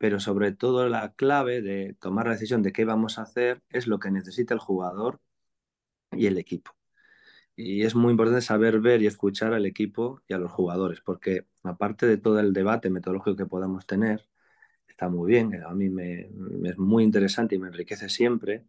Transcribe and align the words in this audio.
pero 0.00 0.20
sobre 0.20 0.52
todo 0.52 0.88
la 0.88 1.12
clave 1.14 1.62
de 1.62 1.94
tomar 2.00 2.26
la 2.26 2.32
decisión 2.32 2.62
de 2.62 2.72
qué 2.72 2.86
vamos 2.86 3.18
a 3.18 3.22
hacer 3.24 3.62
es 3.68 3.86
lo 3.86 4.00
que 4.00 4.10
necesita 4.10 4.54
el 4.54 4.60
jugador 4.60 5.20
y 6.12 6.26
el 6.26 6.38
equipo. 6.38 6.72
Y 7.56 7.82
es 7.84 7.94
muy 7.94 8.12
importante 8.12 8.42
saber 8.42 8.80
ver 8.80 9.02
y 9.02 9.06
escuchar 9.06 9.54
al 9.54 9.66
equipo 9.66 10.22
y 10.28 10.34
a 10.34 10.38
los 10.38 10.50
jugadores, 10.52 11.00
porque 11.02 11.46
aparte 11.64 12.06
de 12.06 12.18
todo 12.18 12.40
el 12.40 12.52
debate 12.54 12.90
metodológico 12.90 13.36
que 13.36 13.46
podamos 13.46 13.86
tener, 13.86 14.26
está 14.88 15.08
muy 15.10 15.30
bien, 15.32 15.54
a 15.64 15.74
mí 15.74 15.90
me, 15.90 16.30
es 16.64 16.78
muy 16.78 17.04
interesante 17.04 17.56
y 17.56 17.58
me 17.58 17.68
enriquece 17.68 18.08
siempre, 18.08 18.66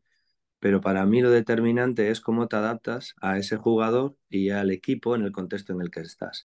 pero 0.59 0.81
para 0.81 1.05
mí 1.05 1.21
lo 1.21 1.31
determinante 1.31 2.11
es 2.11 2.21
cómo 2.21 2.47
te 2.49 2.57
adaptas 2.57 3.15
a 3.21 3.37
ese 3.39 3.57
jugador 3.57 4.17
y 4.29 4.51
al 4.51 4.71
equipo 4.71 5.15
en 5.15 5.23
el 5.23 5.31
contexto 5.33 5.73
en 5.73 5.81
el 5.81 5.91
que 5.91 6.01
estás. 6.01 6.47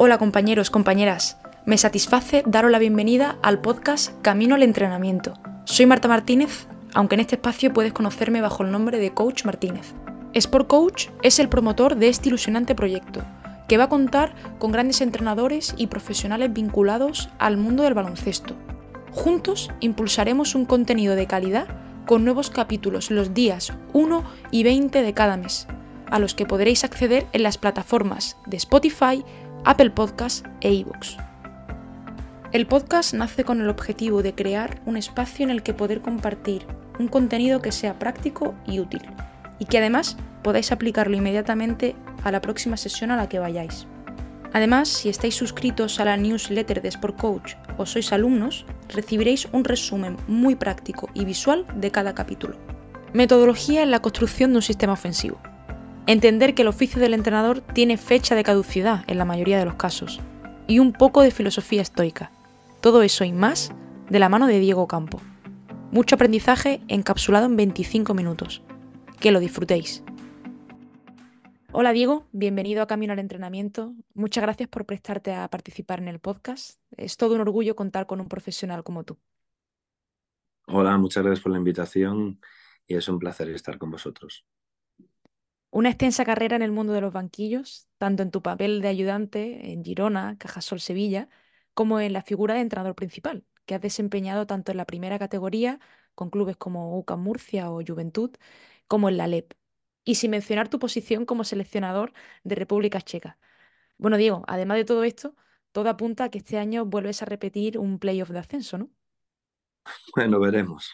Hola 0.00 0.16
compañeros, 0.16 0.70
compañeras. 0.70 1.38
Me 1.66 1.76
satisface 1.76 2.44
daros 2.46 2.70
la 2.70 2.78
bienvenida 2.78 3.36
al 3.42 3.60
podcast 3.60 4.12
Camino 4.22 4.54
al 4.54 4.62
Entrenamiento. 4.62 5.34
Soy 5.64 5.86
Marta 5.86 6.06
Martínez, 6.06 6.68
aunque 6.94 7.16
en 7.16 7.20
este 7.20 7.34
espacio 7.34 7.72
puedes 7.72 7.92
conocerme 7.92 8.40
bajo 8.40 8.62
el 8.62 8.70
nombre 8.70 9.00
de 9.00 9.12
Coach 9.12 9.44
Martínez. 9.44 9.94
Sport 10.34 10.68
Coach 10.68 11.08
es 11.24 11.40
el 11.40 11.48
promotor 11.48 11.96
de 11.96 12.10
este 12.10 12.28
ilusionante 12.28 12.76
proyecto, 12.76 13.24
que 13.66 13.76
va 13.76 13.84
a 13.84 13.88
contar 13.88 14.36
con 14.60 14.70
grandes 14.70 15.00
entrenadores 15.00 15.74
y 15.76 15.88
profesionales 15.88 16.52
vinculados 16.52 17.28
al 17.40 17.56
mundo 17.56 17.82
del 17.82 17.94
baloncesto. 17.94 18.54
Juntos 19.10 19.68
impulsaremos 19.80 20.54
un 20.54 20.64
contenido 20.64 21.16
de 21.16 21.26
calidad 21.26 21.66
con 22.06 22.24
nuevos 22.24 22.50
capítulos 22.50 23.10
los 23.10 23.34
días 23.34 23.72
1 23.94 24.22
y 24.52 24.62
20 24.62 25.02
de 25.02 25.12
cada 25.12 25.36
mes, 25.36 25.66
a 26.06 26.20
los 26.20 26.34
que 26.34 26.46
podréis 26.46 26.84
acceder 26.84 27.26
en 27.32 27.42
las 27.42 27.58
plataformas 27.58 28.36
de 28.46 28.56
Spotify, 28.58 29.24
Apple 29.64 29.90
Podcasts 29.90 30.44
e 30.60 30.72
iVoox. 30.72 31.16
El 32.52 32.66
podcast 32.66 33.12
nace 33.12 33.44
con 33.44 33.60
el 33.60 33.68
objetivo 33.68 34.22
de 34.22 34.34
crear 34.34 34.80
un 34.86 34.96
espacio 34.96 35.44
en 35.44 35.50
el 35.50 35.62
que 35.62 35.74
poder 35.74 36.00
compartir 36.00 36.66
un 36.98 37.08
contenido 37.08 37.60
que 37.60 37.72
sea 37.72 37.98
práctico 37.98 38.54
y 38.66 38.80
útil, 38.80 39.02
y 39.58 39.66
que 39.66 39.78
además 39.78 40.16
podáis 40.42 40.72
aplicarlo 40.72 41.16
inmediatamente 41.16 41.94
a 42.24 42.32
la 42.32 42.40
próxima 42.40 42.76
sesión 42.76 43.10
a 43.10 43.16
la 43.16 43.28
que 43.28 43.38
vayáis. 43.38 43.86
Además, 44.52 44.88
si 44.88 45.10
estáis 45.10 45.34
suscritos 45.34 46.00
a 46.00 46.06
la 46.06 46.16
newsletter 46.16 46.80
de 46.80 46.88
Sport 46.88 47.20
Coach 47.20 47.54
o 47.76 47.84
sois 47.84 48.12
alumnos, 48.12 48.64
recibiréis 48.88 49.46
un 49.52 49.64
resumen 49.64 50.16
muy 50.26 50.54
práctico 50.54 51.10
y 51.12 51.24
visual 51.24 51.66
de 51.74 51.90
cada 51.90 52.14
capítulo. 52.14 52.56
Metodología 53.12 53.82
en 53.82 53.90
la 53.90 54.00
construcción 54.00 54.52
de 54.52 54.56
un 54.56 54.62
sistema 54.62 54.94
ofensivo. 54.94 55.38
Entender 56.08 56.54
que 56.54 56.62
el 56.62 56.68
oficio 56.68 57.02
del 57.02 57.12
entrenador 57.12 57.60
tiene 57.60 57.98
fecha 57.98 58.34
de 58.34 58.42
caducidad 58.42 59.04
en 59.08 59.18
la 59.18 59.26
mayoría 59.26 59.58
de 59.58 59.66
los 59.66 59.74
casos. 59.74 60.22
Y 60.66 60.78
un 60.78 60.94
poco 60.94 61.20
de 61.20 61.30
filosofía 61.30 61.82
estoica. 61.82 62.32
Todo 62.80 63.02
eso 63.02 63.24
y 63.24 63.32
más 63.34 63.74
de 64.08 64.18
la 64.18 64.30
mano 64.30 64.46
de 64.46 64.58
Diego 64.58 64.88
Campo. 64.88 65.20
Mucho 65.92 66.14
aprendizaje 66.14 66.80
encapsulado 66.88 67.44
en 67.44 67.56
25 67.56 68.14
minutos. 68.14 68.62
Que 69.20 69.32
lo 69.32 69.38
disfrutéis. 69.38 70.02
Hola 71.72 71.92
Diego, 71.92 72.26
bienvenido 72.32 72.80
a 72.80 72.86
Camino 72.86 73.12
al 73.12 73.18
Entrenamiento. 73.18 73.92
Muchas 74.14 74.40
gracias 74.40 74.70
por 74.70 74.86
prestarte 74.86 75.34
a 75.34 75.46
participar 75.48 75.98
en 75.98 76.08
el 76.08 76.20
podcast. 76.20 76.80
Es 76.96 77.18
todo 77.18 77.34
un 77.34 77.42
orgullo 77.42 77.76
contar 77.76 78.06
con 78.06 78.22
un 78.22 78.28
profesional 78.28 78.82
como 78.82 79.04
tú. 79.04 79.18
Hola, 80.68 80.96
muchas 80.96 81.22
gracias 81.22 81.42
por 81.42 81.52
la 81.52 81.58
invitación 81.58 82.40
y 82.86 82.94
es 82.94 83.06
un 83.10 83.18
placer 83.18 83.50
estar 83.50 83.76
con 83.76 83.90
vosotros. 83.90 84.46
Una 85.70 85.90
extensa 85.90 86.24
carrera 86.24 86.56
en 86.56 86.62
el 86.62 86.72
mundo 86.72 86.92
de 86.92 87.00
los 87.00 87.12
banquillos, 87.12 87.88
tanto 87.98 88.22
en 88.22 88.30
tu 88.30 88.42
papel 88.42 88.80
de 88.82 88.88
ayudante 88.88 89.72
en 89.72 89.84
Girona, 89.84 90.36
Cajasol 90.38 90.80
Sevilla, 90.80 91.28
como 91.74 92.00
en 92.00 92.12
la 92.12 92.22
figura 92.22 92.54
de 92.54 92.60
entrenador 92.60 92.94
principal, 92.94 93.44
que 93.66 93.74
has 93.74 93.80
desempeñado 93.82 94.46
tanto 94.46 94.72
en 94.72 94.78
la 94.78 94.86
primera 94.86 95.18
categoría, 95.18 95.78
con 96.14 96.30
clubes 96.30 96.56
como 96.56 96.98
UCAM 96.98 97.22
Murcia 97.22 97.70
o 97.70 97.82
Juventud, 97.86 98.30
como 98.88 99.08
en 99.08 99.18
la 99.18 99.26
LEP. 99.26 99.54
Y 100.04 100.14
sin 100.16 100.30
mencionar 100.30 100.68
tu 100.68 100.78
posición 100.78 101.26
como 101.26 101.44
seleccionador 101.44 102.12
de 102.44 102.54
República 102.54 103.00
Checa. 103.02 103.38
Bueno, 103.98 104.16
Diego, 104.18 104.44
además 104.48 104.78
de 104.78 104.84
todo 104.86 105.04
esto, 105.04 105.36
todo 105.72 105.90
apunta 105.90 106.24
a 106.24 106.30
que 106.30 106.38
este 106.38 106.58
año 106.58 106.86
vuelves 106.86 107.22
a 107.22 107.26
repetir 107.26 107.78
un 107.78 107.98
playoff 107.98 108.30
de 108.30 108.38
ascenso, 108.40 108.78
¿no? 108.78 108.90
Bueno, 110.14 110.40
veremos, 110.40 110.92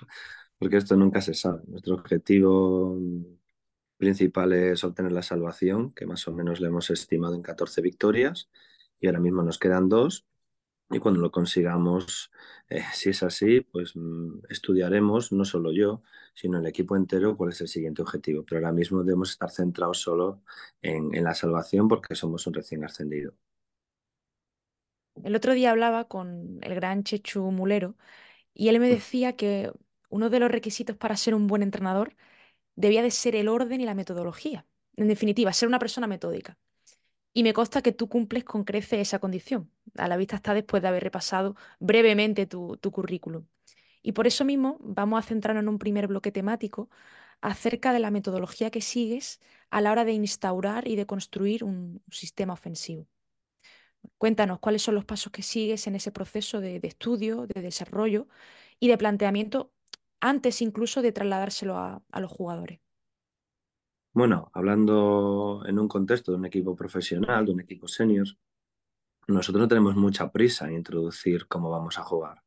porque 0.58 0.76
esto 0.78 0.96
nunca 0.96 1.20
se 1.20 1.34
sabe. 1.34 1.62
Nuestro 1.66 1.94
objetivo 1.94 2.96
principal 4.04 4.52
es 4.52 4.84
obtener 4.84 5.12
la 5.12 5.22
salvación, 5.22 5.92
que 5.94 6.04
más 6.06 6.28
o 6.28 6.32
menos 6.32 6.60
le 6.60 6.68
hemos 6.68 6.90
estimado 6.90 7.34
en 7.34 7.42
14 7.42 7.80
victorias, 7.80 8.50
y 9.00 9.06
ahora 9.06 9.20
mismo 9.20 9.42
nos 9.42 9.58
quedan 9.58 9.88
dos. 9.88 10.26
Y 10.90 10.98
cuando 10.98 11.20
lo 11.20 11.30
consigamos, 11.30 12.30
eh, 12.68 12.82
si 12.92 13.10
es 13.10 13.22
así, 13.22 13.62
pues 13.62 13.96
mm, 13.96 14.44
estudiaremos, 14.50 15.32
no 15.32 15.46
solo 15.46 15.72
yo, 15.72 16.02
sino 16.34 16.58
el 16.58 16.66
equipo 16.66 16.96
entero, 16.96 17.36
cuál 17.36 17.50
es 17.50 17.60
el 17.62 17.68
siguiente 17.68 18.02
objetivo. 18.02 18.44
Pero 18.44 18.58
ahora 18.58 18.72
mismo 18.72 19.02
debemos 19.02 19.30
estar 19.30 19.50
centrados 19.50 20.00
solo 20.00 20.42
en, 20.82 21.14
en 21.14 21.24
la 21.24 21.34
salvación 21.34 21.88
porque 21.88 22.14
somos 22.14 22.46
un 22.46 22.54
recién 22.54 22.84
ascendido. 22.84 23.32
El 25.24 25.34
otro 25.34 25.54
día 25.54 25.70
hablaba 25.70 26.08
con 26.08 26.58
el 26.60 26.74
gran 26.74 27.04
Chechu 27.04 27.50
Mulero 27.50 27.96
y 28.52 28.68
él 28.68 28.80
me 28.80 28.88
decía 28.90 29.36
que 29.36 29.72
uno 30.10 30.28
de 30.28 30.40
los 30.40 30.50
requisitos 30.50 30.96
para 30.96 31.16
ser 31.16 31.34
un 31.34 31.46
buen 31.46 31.62
entrenador 31.62 32.14
debía 32.76 33.02
de 33.02 33.10
ser 33.10 33.36
el 33.36 33.48
orden 33.48 33.80
y 33.80 33.84
la 33.84 33.94
metodología. 33.94 34.66
En 34.96 35.08
definitiva, 35.08 35.52
ser 35.52 35.68
una 35.68 35.78
persona 35.78 36.06
metódica. 36.06 36.58
Y 37.32 37.42
me 37.42 37.52
consta 37.52 37.82
que 37.82 37.92
tú 37.92 38.08
cumples 38.08 38.44
con 38.44 38.64
crece 38.64 39.00
esa 39.00 39.18
condición. 39.18 39.70
A 39.96 40.08
la 40.08 40.16
vista 40.16 40.36
está 40.36 40.54
después 40.54 40.82
de 40.82 40.88
haber 40.88 41.02
repasado 41.02 41.56
brevemente 41.80 42.46
tu, 42.46 42.78
currículum. 42.92 43.46
Y 44.02 44.12
por 44.12 44.26
eso 44.26 44.44
mismo 44.44 44.78
vamos 44.80 45.18
a 45.18 45.26
centrarnos 45.26 45.62
en 45.62 45.68
un 45.68 45.78
primer 45.78 46.06
bloque 46.06 46.30
temático 46.30 46.90
acerca 47.40 47.92
de 47.92 47.98
la 47.98 48.10
metodología 48.10 48.70
que 48.70 48.80
sigues 48.80 49.40
a 49.70 49.80
la 49.80 49.90
hora 49.90 50.04
de 50.04 50.12
instaurar 50.12 50.86
y 50.86 50.94
de 50.96 51.06
construir 51.06 51.64
un 51.64 52.02
sistema 52.10 52.52
ofensivo. 52.52 53.08
Cuéntanos 54.18 54.60
cuáles 54.60 54.82
son 54.82 54.94
los 54.94 55.04
pasos 55.04 55.32
que 55.32 55.42
sigues 55.42 55.86
en 55.86 55.96
ese 55.96 56.12
proceso 56.12 56.60
de 56.60 56.78
estudio, 56.84 57.46
de 57.46 57.62
desarrollo 57.62 58.28
y 58.78 58.88
de 58.88 58.98
planteamiento 58.98 59.72
antes 60.20 60.62
incluso 60.62 61.02
de 61.02 61.12
trasladárselo 61.12 61.76
a, 61.76 62.20
los 62.20 62.30
jugadores. 62.30 62.80
Bueno, 64.12 64.50
hablando 64.54 65.62
en 65.66 65.78
un 65.78 65.88
contexto 65.88 66.32
de 66.32 66.38
un 66.38 66.46
equipo 66.46 66.76
profesional, 66.76 67.44
de 67.46 67.52
un 67.52 67.60
equipo 67.60 67.88
senior, 67.88 68.26
nosotros 69.26 69.60
no 69.60 69.68
tenemos 69.68 69.96
mucha 69.96 70.30
prisa 70.30 70.68
en 70.68 70.74
introducir 70.76 71.46
cómo 71.48 71.70
vamos 71.70 71.98
a 71.98 72.04
jugar. 72.04 72.42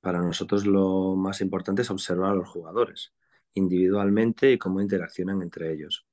Para 0.00 0.20
nosotros 0.20 0.66
lo 0.66 1.16
más 1.16 1.40
importante 1.40 1.82
es 1.82 1.90
observar 1.90 2.32
a 2.32 2.34
los 2.34 2.48
jugadores 2.48 3.12
individualmente 3.54 4.52
y 4.52 4.58
cómo 4.58 4.80
interaccionan 4.80 5.42
entre 5.42 5.72
ellos. 5.72 6.06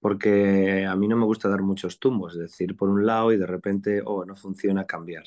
Porque 0.00 0.86
a 0.86 0.94
mí 0.94 1.08
no 1.08 1.16
me 1.16 1.24
gusta 1.24 1.48
dar 1.48 1.62
muchos 1.62 1.98
tumbos, 1.98 2.34
es 2.34 2.40
decir, 2.40 2.76
por 2.76 2.88
un 2.88 3.04
lado 3.04 3.32
y 3.32 3.36
de 3.36 3.46
repente, 3.46 4.00
oh, 4.04 4.24
no 4.24 4.36
funciona, 4.36 4.86
cambiar. 4.86 5.24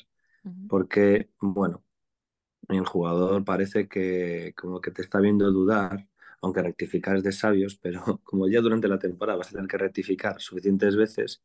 Porque, 0.68 1.30
bueno, 1.40 1.84
el 2.68 2.86
jugador 2.86 3.44
parece 3.44 3.88
que 3.88 4.54
como 4.56 4.80
que 4.80 4.90
te 4.90 5.02
está 5.02 5.20
viendo 5.20 5.50
dudar, 5.52 6.08
aunque 6.40 6.62
rectificar 6.62 7.16
es 7.16 7.22
de 7.22 7.32
sabios, 7.32 7.76
pero 7.76 8.02
como 8.24 8.48
ya 8.48 8.60
durante 8.60 8.88
la 8.88 8.98
temporada 8.98 9.38
vas 9.38 9.48
a 9.48 9.52
tener 9.52 9.68
que 9.68 9.78
rectificar 9.78 10.40
suficientes 10.40 10.96
veces, 10.96 11.42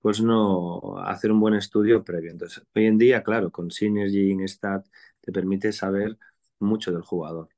pues 0.00 0.20
no 0.22 0.98
hacer 1.00 1.32
un 1.32 1.40
buen 1.40 1.54
estudio 1.54 2.04
previo. 2.04 2.30
Entonces, 2.32 2.64
hoy 2.74 2.86
en 2.86 2.98
día, 2.98 3.22
claro, 3.24 3.50
con 3.52 3.70
Synergy, 3.70 4.36
Stat, 4.48 4.86
te 5.20 5.32
permite 5.32 5.72
saber 5.72 6.18
mucho 6.60 6.92
del 6.92 7.02
jugador. 7.02 7.48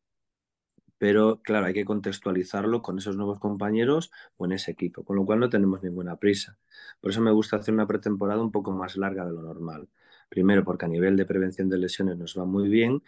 Pero 0.98 1.40
claro, 1.42 1.66
hay 1.66 1.74
que 1.74 1.84
contextualizarlo 1.84 2.82
con 2.82 2.98
esos 2.98 3.16
nuevos 3.16 3.38
compañeros 3.40 4.10
o 4.36 4.44
en 4.46 4.52
ese 4.52 4.70
equipo, 4.72 5.04
con 5.04 5.16
lo 5.16 5.24
cual 5.24 5.40
no 5.40 5.48
tenemos 5.48 5.82
ninguna 5.82 6.16
prisa. 6.16 6.58
Por 7.00 7.10
eso 7.10 7.20
me 7.22 7.30
gusta 7.32 7.56
hacer 7.56 7.72
una 7.74 7.86
pretemporada 7.86 8.42
un 8.42 8.52
poco 8.52 8.70
más 8.72 8.96
larga 8.96 9.25
de 9.25 9.32
lo 9.32 9.43
normal. 9.43 9.88
Primero, 10.31 10.65
porque 10.65 10.87
a 10.87 10.88
nivel 10.88 11.17
de 11.19 11.27
prevención 11.27 11.69
de 11.71 11.79
lesiones 11.79 12.19
nos 12.19 12.38
va 12.38 12.47
muy 12.47 12.69
bien 12.71 13.03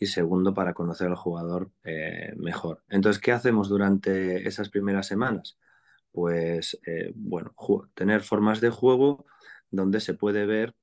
y 0.00 0.06
segundo, 0.06 0.54
para 0.54 0.74
conocer 0.74 1.08
al 1.08 1.16
jugador 1.16 1.70
eh, 1.84 2.32
mejor. 2.36 2.82
Entonces, 2.88 3.20
¿qué 3.22 3.32
hacemos 3.32 3.68
durante 3.68 4.48
esas 4.48 4.70
primeras 4.70 5.08
semanas? 5.08 5.58
Pues, 6.12 6.80
eh, 6.86 7.12
bueno, 7.16 7.54
tener 7.94 8.22
formas 8.22 8.60
de 8.60 8.70
juego 8.70 9.26
donde 9.70 10.00
se 10.00 10.14
puede 10.14 10.46
ver, 10.46 10.74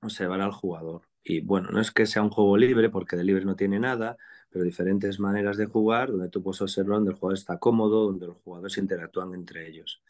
observar 0.00 0.40
al 0.40 0.52
jugador. 0.52 1.02
Y 1.24 1.40
bueno, 1.40 1.70
no 1.70 1.80
es 1.80 1.90
que 1.90 2.06
sea 2.06 2.22
un 2.22 2.30
juego 2.30 2.56
libre, 2.56 2.90
porque 2.90 3.16
de 3.16 3.24
libre 3.24 3.44
no 3.44 3.56
tiene 3.56 3.78
nada, 3.80 4.16
pero 4.50 4.64
diferentes 4.64 5.20
maneras 5.20 5.56
de 5.58 5.66
jugar 5.66 6.10
donde 6.10 6.30
tú 6.30 6.42
puedes 6.42 6.60
observar 6.62 6.96
donde 6.96 7.10
el 7.12 7.16
jugador 7.18 7.38
está 7.38 7.58
cómodo, 7.58 8.06
donde 8.06 8.28
los 8.28 8.38
jugadores 8.38 8.78
interactúan 8.78 9.34
entre 9.34 9.68
ellos. 9.68 10.02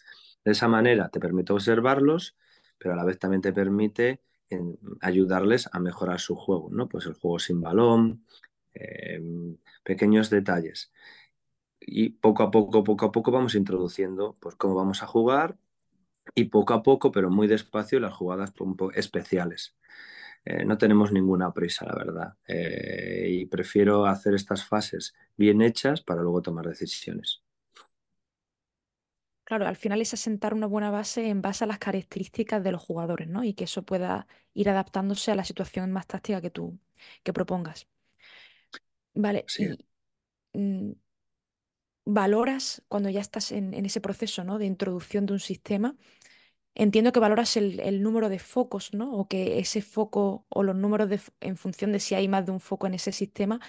De 0.45 0.53
esa 0.53 0.69
manera 0.69 1.09
te 1.11 1.21
permite 1.21 1.53
observarlos, 1.53 2.37
pero 2.79 2.95
a 2.95 2.97
la 2.97 3.05
vez 3.05 3.19
también 3.19 3.43
te 3.43 3.53
permite 3.53 4.21
ayudarles 5.01 5.69
a 5.73 5.81
mejorar 5.81 6.21
su 6.21 6.37
juego, 6.37 6.69
¿no? 6.73 6.89
Pues 6.89 7.07
el 7.07 7.15
juego 7.15 7.39
sin 7.39 7.61
balón, 7.61 8.25
em, 8.75 9.57
pequeños 9.85 10.31
detalles. 10.31 10.93
Y 11.81 12.11
poco 12.11 12.43
a 12.43 12.51
poco, 12.51 12.85
poco 12.85 13.07
a 13.07 13.13
poco 13.13 13.31
vamos 13.31 13.55
introduciendo 13.55 14.37
pues 14.41 14.57
cómo 14.57 14.75
vamos 14.75 15.03
a 15.03 15.07
jugar, 15.07 15.57
y 16.35 16.45
poco 16.47 16.75
a 16.75 16.83
poco, 16.83 17.13
pero 17.13 17.31
muy 17.31 17.47
despacio, 17.47 18.01
las 18.01 18.15
jugadas 18.15 18.53
especiales. 18.95 19.77
Eh, 20.45 20.65
no 20.65 20.79
tenemos 20.79 21.13
ninguna 21.13 21.53
prisa, 21.53 21.85
la 21.87 21.95
verdad, 21.95 22.35
eh, 22.47 23.27
y 23.31 23.47
prefiero 23.47 24.07
hacer 24.07 24.35
estas 24.35 24.65
fases 24.65 25.15
bien 25.37 25.63
hechas 25.63 26.01
para 26.03 26.23
luego 26.23 26.43
tomar 26.43 26.67
decisiones. 26.67 27.43
Claro, 29.49 29.67
al 29.67 29.77
final 29.77 30.01
es 30.03 30.13
asentar 30.15 30.53
una 30.55 30.67
buena 30.69 30.91
base 30.91 31.29
en 31.29 31.41
base 31.43 31.65
a 31.65 31.67
las 31.67 31.79
características 31.79 32.63
de 32.63 32.71
los 32.73 32.83
jugadores, 32.83 33.29
¿no? 33.29 33.43
Y 33.45 33.55
que 33.55 33.65
eso 33.65 33.83
pueda 33.85 34.27
ir 34.55 34.69
adaptándose 34.69 35.31
a 35.33 35.35
la 35.37 35.45
situación 35.45 35.91
más 35.93 36.07
táctica 36.07 36.41
que 36.43 36.51
tú 36.51 36.79
que 37.25 37.33
propongas. 37.33 37.89
Vale, 39.15 39.47
Sí. 39.47 39.65
y 39.65 39.79
mm, 40.55 40.93
valoras 42.05 42.83
cuando 42.89 43.11
ya 43.11 43.21
estás 43.21 43.53
en, 43.53 43.75
en 43.75 43.87
ese 43.87 44.01
proceso, 44.01 44.45
¿no? 44.45 44.59
De 44.59 44.67
introducción 44.67 45.27
de 45.27 45.35
un 45.35 45.41
sistema. 45.41 45.97
Entiendo 46.77 47.13
que 47.13 47.21
valoras 47.21 47.57
el, 47.59 47.81
el 47.81 48.03
número 48.03 48.29
de 48.31 48.39
focos, 48.41 48.95
¿no? 48.95 49.13
O 49.15 49.29
que 49.29 49.59
ese 49.61 49.83
foco 49.83 50.47
o 50.51 50.63
los 50.65 50.77
números 50.77 51.09
de 51.11 51.17
f- 51.17 51.33
en 51.41 51.57
función 51.57 51.93
de 51.93 52.01
si 52.01 52.15
hay 52.17 52.29
más 52.29 52.47
de 52.47 52.53
un 52.53 52.61
foco 52.61 52.87
en 52.89 52.95
ese 52.95 53.13
sistema, 53.13 53.61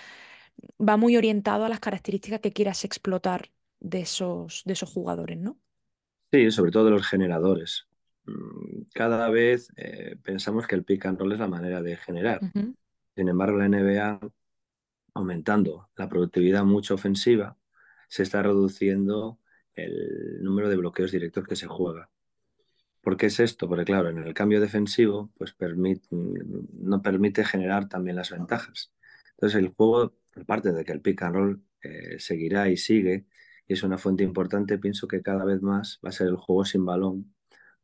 va 0.82 0.98
muy 0.98 1.18
orientado 1.18 1.66
a 1.66 1.70
las 1.70 1.80
características 1.82 2.42
que 2.42 2.54
quieras 2.54 2.86
explotar 2.86 3.52
de 3.82 4.02
esos, 4.02 4.64
de 4.66 4.74
esos 4.74 4.92
jugadores, 4.92 5.38
¿no? 5.40 5.60
Sí, 6.32 6.52
sobre 6.52 6.72
todo 6.72 6.86
de 6.86 6.92
los 6.92 7.08
generadores. 7.08 7.88
Mm, 8.26 8.84
Cada 8.94 9.30
vez 9.30 9.72
eh, 9.78 10.16
pensamos 10.24 10.68
que 10.68 10.76
el 10.76 10.84
pick 10.84 11.06
and 11.06 11.20
roll 11.20 11.34
es 11.34 11.40
la 11.40 11.48
manera 11.48 11.82
de 11.82 11.98
generar. 11.98 12.46
Sin 13.16 13.30
embargo, 13.30 13.58
la 13.58 13.66
NBA, 13.66 14.20
aumentando 15.16 15.90
la 15.98 16.10
productividad 16.10 16.64
mucho 16.66 16.96
ofensiva, 16.96 17.58
se 18.10 18.24
está 18.24 18.44
reduciendo 18.44 19.40
el 19.76 20.44
número 20.44 20.70
de 20.70 20.78
bloqueos 20.78 21.12
directos 21.12 21.46
que 21.48 21.56
se 21.56 21.68
juega. 21.68 22.10
¿Por 23.02 23.18
qué 23.18 23.28
es 23.28 23.40
esto? 23.40 23.68
Porque 23.68 23.86
claro, 23.86 24.10
en 24.10 24.20
el 24.20 24.34
cambio 24.34 24.62
defensivo, 24.62 25.32
pues 25.38 25.54
permite, 25.54 26.08
no 26.12 27.02
permite 27.02 27.46
generar 27.46 27.88
también 27.90 28.16
las 28.18 28.30
ventajas. 28.32 28.92
Entonces 29.32 29.60
el 29.60 29.70
juego, 29.70 30.16
aparte 30.36 30.72
de 30.74 30.84
que 30.86 30.92
el 30.92 31.02
pick 31.02 31.22
and 31.24 31.36
roll 31.36 31.64
eh, 31.82 32.20
seguirá 32.20 32.70
y 32.70 32.78
sigue, 32.78 33.26
y 33.70 33.74
es 33.74 33.84
una 33.84 34.00
fuente 34.00 34.24
importante, 34.24 34.80
pienso 34.80 35.08
que 35.08 35.22
cada 35.22 35.46
vez 35.46 35.62
más 35.62 36.00
va 36.04 36.10
a 36.10 36.12
ser 36.12 36.28
el 36.28 36.38
juego 36.38 36.66
sin 36.66 36.86
balón 36.86 37.36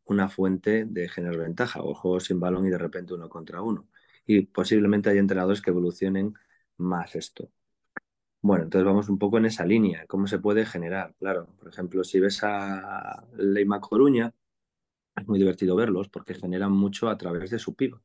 una 0.05 0.29
fuente 0.29 0.85
de 0.85 1.07
generar 1.07 1.37
ventaja, 1.37 1.81
o 1.81 1.91
el 1.91 1.95
juego 1.95 2.19
sin 2.19 2.39
balón 2.39 2.65
y 2.65 2.71
de 2.71 2.77
repente 2.79 3.13
uno 3.13 3.29
contra 3.29 3.61
uno. 3.61 3.87
Y 4.25 4.41
posiblemente 4.47 5.11
hay 5.11 5.19
entrenadores 5.19 5.61
que 5.61 5.69
evolucionen 5.69 6.33
más 6.77 7.15
esto. 7.15 7.51
Bueno, 8.41 8.63
entonces 8.65 8.85
vamos 8.85 9.09
un 9.09 9.19
poco 9.19 9.37
en 9.37 9.45
esa 9.45 9.65
línea. 9.65 10.05
¿Cómo 10.07 10.27
se 10.27 10.39
puede 10.39 10.65
generar? 10.65 11.13
Claro, 11.19 11.47
por 11.59 11.69
ejemplo, 11.69 12.03
si 12.03 12.19
ves 12.19 12.39
a 12.43 13.23
Leima 13.37 13.79
Coruña, 13.79 14.33
es 15.15 15.27
muy 15.27 15.39
divertido 15.39 15.75
verlos 15.75 16.09
porque 16.09 16.33
generan 16.33 16.71
mucho 16.71 17.09
a 17.09 17.17
través 17.17 17.51
de 17.51 17.59
su 17.59 17.75
pivot. 17.75 18.03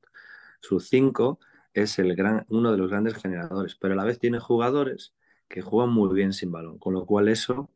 Su 0.60 0.80
5 0.80 1.40
es 1.72 1.98
el 1.98 2.14
gran, 2.14 2.44
uno 2.50 2.72
de 2.72 2.78
los 2.78 2.90
grandes 2.90 3.14
generadores, 3.14 3.74
pero 3.76 3.94
a 3.94 3.96
la 3.96 4.04
vez 4.04 4.18
tiene 4.18 4.38
jugadores 4.38 5.14
que 5.50 5.62
juegan 5.62 5.92
muy 5.94 6.14
bien 6.14 6.34
sin 6.34 6.52
balón, 6.52 6.78
con 6.78 6.94
lo 6.94 7.06
cual 7.06 7.28
eso, 7.28 7.70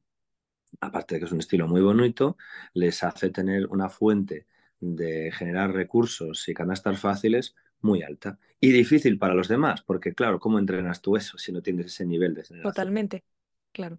aparte 0.81 1.15
de 1.17 1.21
que 1.21 1.26
es 1.26 1.32
un 1.32 1.41
estilo 1.41 1.69
muy 1.69 1.82
bonito, 1.82 2.37
les 2.75 3.03
hace 3.05 3.31
tener 3.31 3.67
una 3.69 3.88
fuente 3.91 4.47
de 4.81 5.32
generar 5.32 5.73
recursos 5.73 6.49
y 6.49 6.55
canastas 6.55 7.00
fáciles 7.00 7.55
muy 7.81 8.03
alta. 8.03 8.38
Y 8.61 8.73
difícil 8.73 9.19
para 9.19 9.35
los 9.35 9.49
demás, 9.49 9.82
porque 9.82 10.15
claro, 10.15 10.41
¿cómo 10.41 10.59
entrenas 10.59 11.03
tú 11.03 11.17
eso 11.17 11.38
si 11.38 11.53
no 11.53 11.62
tienes 11.62 11.87
ese 11.87 12.06
nivel 12.06 12.35
de 12.35 12.44
generación? 12.44 12.73
Totalmente, 12.73 13.25
claro. 13.73 13.99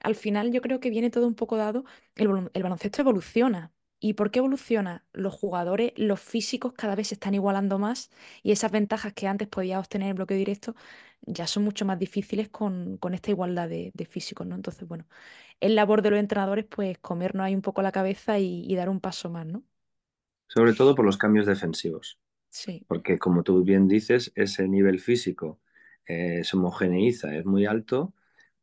Al 0.00 0.16
final 0.16 0.52
yo 0.52 0.62
creo 0.62 0.80
que 0.80 0.90
viene 0.90 1.10
todo 1.10 1.28
un 1.28 1.36
poco 1.36 1.56
dado, 1.58 1.84
el, 2.16 2.50
el 2.54 2.64
baloncesto 2.64 3.02
evoluciona. 3.02 3.72
¿Y 4.08 4.14
por 4.14 4.30
qué 4.30 4.38
evoluciona? 4.40 5.04
Los 5.12 5.34
jugadores, 5.34 5.92
los 5.96 6.20
físicos 6.20 6.72
cada 6.74 6.94
vez 6.94 7.08
se 7.08 7.14
están 7.14 7.34
igualando 7.34 7.78
más 7.78 8.10
y 8.42 8.52
esas 8.52 8.70
ventajas 8.72 9.12
que 9.14 9.26
antes 9.28 9.48
podías 9.48 9.80
obtener 9.80 10.10
en 10.10 10.16
bloqueo 10.16 10.36
directo 10.38 10.74
ya 11.22 11.46
son 11.46 11.64
mucho 11.64 11.84
más 11.84 11.98
difíciles 11.98 12.48
con, 12.48 12.98
con 12.98 13.14
esta 13.14 13.30
igualdad 13.30 13.68
de, 13.68 13.90
de 13.94 14.04
físicos, 14.06 14.46
¿no? 14.46 14.54
Entonces, 14.54 14.86
bueno, 14.88 15.06
es 15.60 15.70
labor 15.72 16.02
de 16.02 16.10
los 16.10 16.20
entrenadores 16.20 16.66
pues 16.66 16.98
comernos 16.98 17.44
ahí 17.46 17.54
un 17.56 17.62
poco 17.62 17.82
la 17.82 17.92
cabeza 17.92 18.38
y, 18.38 18.64
y 18.66 18.76
dar 18.76 18.88
un 18.90 19.00
paso 19.00 19.30
más, 19.30 19.46
¿no? 19.46 19.64
Sobre 20.48 20.74
todo 20.74 20.94
por 20.94 21.04
los 21.04 21.18
cambios 21.18 21.46
defensivos. 21.46 22.18
Sí. 22.50 22.86
porque 22.88 23.18
como 23.20 23.44
tú 23.44 23.64
bien 23.64 23.88
dices, 23.88 24.32
ese 24.36 24.68
nivel 24.68 25.00
físico 25.00 25.60
eh, 26.06 26.44
se 26.44 26.56
homogeneiza, 26.58 27.36
es 27.36 27.46
muy 27.46 27.66
alto, 27.66 28.14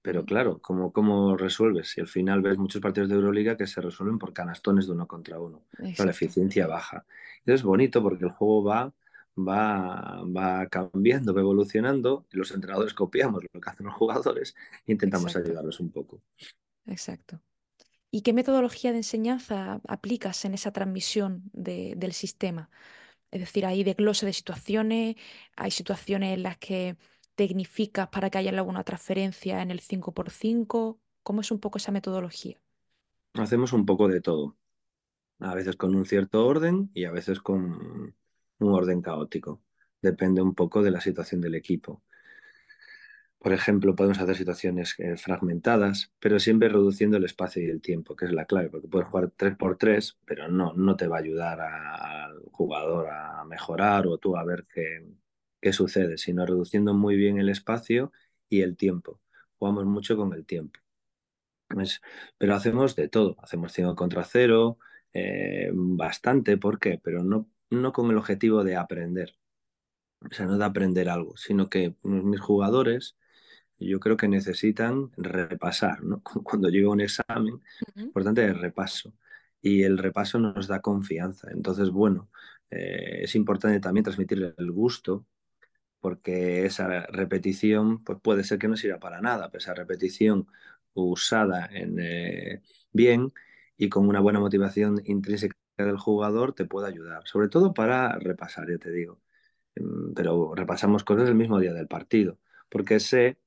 pero 0.03 0.25
claro, 0.25 0.59
¿cómo, 0.61 0.94
cómo 0.94 1.38
resuelves? 1.38 1.89
Si 1.91 2.01
al 2.01 2.07
final 2.09 2.44
ves 2.44 2.59
muchos 2.59 2.81
partidos 2.81 3.09
de 3.09 3.15
Euroliga 3.15 3.57
que 3.57 3.67
se 3.67 3.81
resuelven 3.81 4.19
por 4.19 4.33
canastones 4.33 4.88
de 4.88 4.94
uno 4.94 5.07
contra 5.07 5.39
uno, 5.39 5.63
la 5.79 6.11
eficiencia 6.11 6.67
baja. 6.67 7.05
Y 7.45 7.53
es 7.53 7.63
bonito 7.63 8.03
porque 8.03 8.25
el 8.25 8.31
juego 8.31 8.63
va, 8.65 8.94
va, 9.38 10.23
va 10.25 10.67
cambiando, 10.67 11.33
va 11.33 11.41
evolucionando, 11.41 12.27
y 12.31 12.38
los 12.38 12.51
entrenadores 12.51 12.94
copiamos 12.94 13.44
lo 13.53 13.61
que 13.61 13.69
hacen 13.69 13.88
los 13.88 13.95
jugadores 13.95 14.55
e 14.85 14.91
intentamos 14.94 15.35
exacto, 15.35 15.50
ayudarlos 15.50 15.79
un 15.79 15.91
poco. 15.91 16.21
exacto. 16.85 17.41
¿Y 18.11 18.21
qué 18.23 18.33
metodología 18.33 18.91
de 18.91 18.99
enseñanza 18.99 19.81
aplicas 19.88 20.45
en 20.45 20.53
esa 20.56 20.71
transmisión 20.73 21.44
de- 21.53 21.95
del 21.97 22.13
sistema? 22.13 22.69
Es 23.31 23.41
decir, 23.41 23.65
hay 23.65 23.83
desglose 23.83 24.25
de 24.25 24.33
situaciones, 24.33 25.15
hay 25.57 25.71
situaciones 25.71 26.35
en 26.35 26.44
las 26.44 26.57
que 26.59 26.97
tecnificas 27.35 28.09
para 28.09 28.30
que 28.30 28.38
haya 28.38 28.51
alguna 28.51 28.83
transferencia 28.83 29.62
en 29.62 29.71
el 29.71 29.80
cinco 29.80 30.13
por 30.13 30.30
cinco 30.30 31.00
¿Cómo 31.24 31.39
es 31.39 31.51
un 31.51 31.59
poco 31.59 31.77
esa 31.77 31.91
metodología? 31.94 32.57
Hacemos 33.33 33.71
un 33.71 33.85
poco 33.85 34.09
de 34.09 34.19
todo, 34.19 34.57
a 35.39 35.56
veces 35.56 35.77
con 35.77 35.95
un 35.95 36.06
cierto 36.06 36.45
orden 36.45 36.91
y 36.94 37.06
a 37.06 37.12
veces 37.12 37.39
con 37.39 38.13
un 38.59 38.74
orden 38.74 39.01
caótico. 39.01 39.62
Depende 40.01 40.41
un 40.41 40.53
poco 40.53 40.83
de 40.83 40.91
la 40.91 41.00
situación 41.00 41.39
del 41.39 41.56
equipo. 41.56 42.03
Por 43.39 43.53
ejemplo, 43.53 43.95
podemos 43.95 44.19
hacer 44.19 44.35
situaciones 44.35 44.95
eh, 45.00 45.18
fragmentadas, 45.18 46.12
pero 46.19 46.39
siempre 46.39 46.69
reduciendo 46.69 47.18
el 47.18 47.25
espacio 47.25 47.63
y 47.63 47.69
el 47.69 47.81
tiempo, 47.81 48.15
que 48.15 48.25
es 48.25 48.31
la 48.31 48.45
clave, 48.45 48.69
porque 48.69 48.88
puedes 48.88 49.07
jugar 49.07 49.31
3 49.35 49.56
por 49.57 49.77
3 49.77 50.18
pero 50.25 50.50
no, 50.50 50.74
no 50.74 50.95
te 50.95 51.07
va 51.07 51.18
a 51.18 51.19
ayudar 51.21 51.59
al 51.62 52.44
jugador 52.51 53.09
a 53.09 53.44
mejorar 53.45 54.07
o 54.07 54.18
tú 54.18 54.38
a 54.38 54.44
ver 54.44 54.65
qué, 54.74 55.06
qué 55.63 55.74
sucede, 55.74 56.19
sino 56.19 56.45
reduciendo 56.48 56.94
muy 56.95 57.18
bien 57.18 57.39
el 57.39 57.50
espacio 57.50 58.13
y 58.50 58.63
el 58.63 58.77
tiempo. 58.77 59.21
Jugamos 59.60 59.86
mucho 59.88 60.18
con 60.18 60.33
el 60.36 60.45
tiempo. 60.48 60.80
Es- 61.80 62.01
pero 62.38 62.56
hacemos 62.56 62.95
de 62.95 63.10
todo, 63.10 63.36
hacemos 63.42 63.71
5 63.74 63.95
contra 63.95 64.24
cero, 64.24 64.77
eh, 65.13 65.71
bastante, 65.74 66.57
¿por 66.57 66.80
qué? 66.80 67.00
Pero 67.04 67.24
no, 67.24 67.50
no 67.69 67.92
con 67.94 68.10
el 68.12 68.18
objetivo 68.18 68.63
de 68.63 68.75
aprender, 68.75 69.35
o 70.21 70.33
sea, 70.33 70.45
no 70.47 70.57
de 70.57 70.66
aprender 70.66 71.09
algo, 71.09 71.37
sino 71.37 71.69
que 71.69 71.95
mis 72.04 72.40
jugadores 72.42 73.18
yo 73.80 73.99
creo 73.99 74.18
que 74.18 74.28
necesitan 74.30 75.11
repasar, 75.18 76.04
¿no? 76.04 76.21
Cuando 76.44 76.69
llega 76.69 76.90
un 76.90 77.02
examen, 77.02 77.61
es 77.95 77.95
Ujú, 77.95 78.14
importante 78.14 78.45
el 78.45 78.59
repaso. 78.59 79.14
Y 79.61 79.83
el 79.83 79.97
repaso 79.97 80.40
nos 80.40 80.68
da 80.68 80.81
confianza. 80.81 81.49
Entonces, 81.52 81.90
bueno, 81.92 82.30
eh, 82.71 83.21
es 83.23 83.35
importante 83.35 83.80
también 83.80 84.04
transmitir 84.06 84.56
el 84.57 84.71
gusto, 84.71 85.26
porque 86.04 86.66
esa 86.66 86.88
repetición 87.07 88.04
pues 88.04 88.19
puede 88.22 88.44
ser 88.44 88.60
que 88.60 88.68
no 88.68 88.76
sirva 88.76 89.00
para 89.00 89.22
nada, 89.22 89.50
pero 89.50 89.60
esa 89.60 89.74
repetición 89.74 90.48
usada 90.94 91.68
en, 91.72 91.98
eh, 92.02 92.62
bien 92.92 93.31
y 93.78 93.88
con 93.90 94.10
una 94.10 94.19
buena 94.19 94.42
motivación 94.42 95.02
intrínseca 95.06 95.56
del 95.78 95.98
jugador 95.98 96.54
te 96.54 96.66
puede 96.66 96.90
ayudar, 96.90 97.26
sobre 97.26 97.48
todo 97.48 97.74
para 97.74 98.19
repasar, 98.19 98.69
ya 98.69 98.78
te 98.80 98.92
digo. 98.92 99.22
Mm, 99.78 100.14
Pero 100.16 100.56
repasamos 100.56 101.04
cosas 101.06 101.30
el 101.30 101.36
mismo 101.36 101.60
día 101.60 101.74
del 101.74 101.88
partido, 101.88 102.40
porque 102.69 103.00
sé 103.00 103.38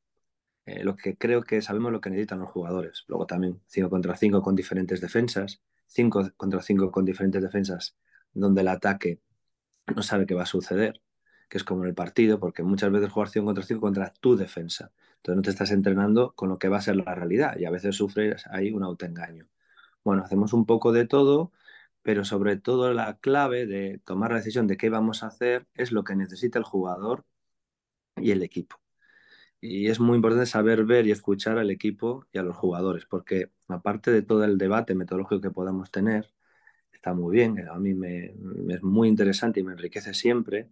eh, 0.66 0.84
lo 0.84 0.96
que 0.96 1.16
creo 1.16 1.42
que 1.44 1.62
sabemos 1.62 1.92
lo 1.92 2.00
que 2.00 2.10
necesitan 2.10 2.40
los 2.40 2.50
jugadores. 2.50 3.04
Luego 3.08 3.26
también 3.26 3.60
5 3.66 3.90
contra 3.90 4.16
5 4.16 4.42
con 4.42 4.54
diferentes 4.56 5.00
defensas, 5.00 5.62
5 5.86 6.30
contra 6.36 6.62
5 6.62 6.90
con 6.92 7.04
diferentes 7.04 7.42
defensas, 7.42 7.96
donde 8.32 8.62
el 8.62 8.68
ataque 8.68 9.20
no 9.94 10.02
sabe 10.02 10.26
qué 10.26 10.34
va 10.34 10.44
a 10.44 10.46
suceder, 10.46 11.00
que 11.48 11.58
es 11.58 11.64
como 11.64 11.82
en 11.82 11.88
el 11.88 11.94
partido, 11.94 12.38
porque 12.40 12.62
muchas 12.62 12.90
veces 12.90 13.10
jugar 13.10 13.28
5 13.28 13.46
contra 13.46 13.64
5 13.64 13.80
contra 13.80 14.12
tu 14.20 14.36
defensa. 14.36 14.92
Entonces 15.16 15.36
no 15.36 15.42
te 15.42 15.50
estás 15.50 15.70
entrenando 15.70 16.32
con 16.34 16.48
lo 16.48 16.58
que 16.58 16.68
va 16.68 16.78
a 16.78 16.80
ser 16.80 16.96
la 16.96 17.14
realidad 17.14 17.56
y 17.58 17.64
a 17.64 17.70
veces 17.70 17.96
sufres 17.96 18.46
ahí 18.48 18.70
un 18.72 18.82
autoengaño. 18.84 19.46
Bueno, 20.04 20.22
hacemos 20.24 20.52
un 20.52 20.66
poco 20.66 20.92
de 20.92 21.06
todo, 21.06 21.52
pero 22.02 22.24
sobre 22.24 22.56
todo 22.56 22.92
la 22.94 23.18
clave 23.18 23.66
de 23.66 24.00
tomar 24.04 24.30
la 24.30 24.38
decisión 24.38 24.66
de 24.68 24.76
qué 24.76 24.90
vamos 24.90 25.22
a 25.22 25.28
hacer 25.28 25.66
es 25.74 25.92
lo 25.92 26.04
que 26.04 26.16
necesita 26.16 26.58
el 26.58 26.64
jugador 26.64 27.24
y 28.16 28.30
el 28.32 28.42
equipo. 28.42 28.76
Y 29.60 29.88
es 29.88 30.00
muy 30.00 30.16
importante 30.16 30.46
saber 30.46 30.84
ver 30.84 31.06
y 31.06 31.12
escuchar 31.12 31.58
al 31.58 31.70
equipo 31.70 32.26
y 32.32 32.38
a 32.38 32.42
los 32.42 32.56
jugadores, 32.56 33.06
porque 33.06 33.50
aparte 33.68 34.12
de 34.12 34.22
todo 34.22 34.44
el 34.44 34.58
debate 34.58 34.94
metodológico 34.94 35.40
que 35.40 35.50
podamos 35.50 35.90
tener, 35.90 36.30
está 36.92 37.14
muy 37.14 37.34
bien, 37.36 37.68
a 37.68 37.78
mí 37.78 37.94
me 37.94 38.34
es 38.68 38.82
muy 38.82 39.08
interesante 39.08 39.60
y 39.60 39.64
me 39.64 39.72
enriquece 39.72 40.14
siempre, 40.14 40.70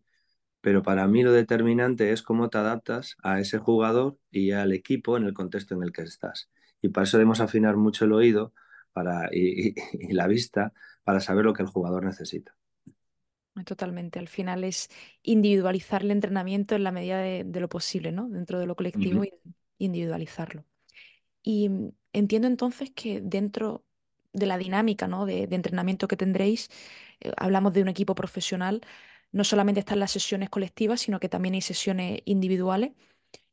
pero 0.64 0.82
para 0.82 1.06
mí 1.06 1.22
lo 1.22 1.30
determinante 1.30 2.10
es 2.10 2.22
cómo 2.22 2.48
te 2.48 2.56
adaptas 2.56 3.18
a 3.22 3.38
ese 3.38 3.58
jugador 3.58 4.16
y 4.30 4.52
al 4.52 4.72
equipo 4.72 5.18
en 5.18 5.24
el 5.24 5.34
contexto 5.34 5.74
en 5.74 5.82
el 5.82 5.92
que 5.92 6.00
estás. 6.00 6.48
Y 6.80 6.88
para 6.88 7.04
eso 7.04 7.18
debemos 7.18 7.40
afinar 7.40 7.76
mucho 7.76 8.06
el 8.06 8.14
oído, 8.14 8.54
para, 8.94 9.28
y, 9.30 9.74
la 10.14 10.26
vista 10.26 10.72
para 11.02 11.20
saber 11.20 11.44
lo 11.44 11.52
que 11.52 11.62
el 11.62 11.68
jugador 11.68 12.02
necesita. 12.02 12.56
Totalmente. 13.66 14.18
Al 14.18 14.28
final 14.28 14.64
es 14.64 14.88
individualizar 15.22 16.00
el 16.00 16.12
entrenamiento 16.12 16.74
en 16.74 16.84
la 16.84 16.92
medida 16.92 17.18
de, 17.18 17.60
lo 17.60 17.68
posible, 17.68 18.10
¿no? 18.10 18.30
Dentro 18.30 18.58
de 18.58 18.66
lo 18.66 18.74
colectivo 18.74 19.22
y 19.22 19.34
individualizarlo. 19.76 20.64
Y 21.42 21.68
mm, 21.68 21.92
entiendo 22.14 22.48
entonces 22.48 22.90
que 22.90 23.20
dentro 23.20 23.84
de 24.32 24.46
la 24.46 24.56
dinámica 24.56 25.08
¿no? 25.08 25.26
de, 25.26 25.42
entrenamiento 25.42 26.08
que 26.08 26.16
tendréis, 26.16 26.70
eh, 27.20 27.32
hablamos 27.36 27.74
de 27.74 27.82
un 27.82 27.88
equipo 27.88 28.14
profesional, 28.14 28.80
no 29.34 29.42
solamente 29.42 29.80
están 29.80 29.98
las 29.98 30.12
sesiones 30.12 30.48
colectivas, 30.48 31.00
sino 31.00 31.18
que 31.18 31.28
también 31.28 31.54
hay 31.54 31.60
sesiones 31.60 32.22
individuales. 32.24 32.92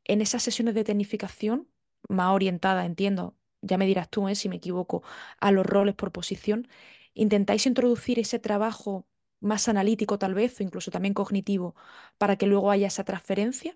En 0.03 0.21
esas 0.21 0.43
sesiones 0.43 0.75
de 0.75 0.83
tecnificación, 0.83 1.67
más 2.07 2.33
orientada, 2.35 2.85
entiendo, 2.85 3.35
ya 3.61 3.77
me 3.79 3.87
dirás 3.87 4.07
tú 4.09 4.27
¿eh? 4.29 4.35
si 4.35 4.47
me 4.47 4.57
equivoco, 4.57 5.01
a 5.39 5.51
los 5.51 5.65
roles 5.65 5.95
por 5.95 6.11
posición, 6.11 6.67
intentáis 7.15 7.65
introducir 7.65 8.19
ese 8.19 8.37
trabajo 8.37 9.07
más 9.39 9.67
analítico 9.69 10.19
tal 10.19 10.35
vez, 10.35 10.59
o 10.59 10.63
incluso 10.63 10.91
también 10.91 11.15
cognitivo, 11.15 11.75
para 12.19 12.35
que 12.37 12.45
luego 12.45 12.69
haya 12.69 12.85
esa 12.87 13.03
transferencia. 13.03 13.75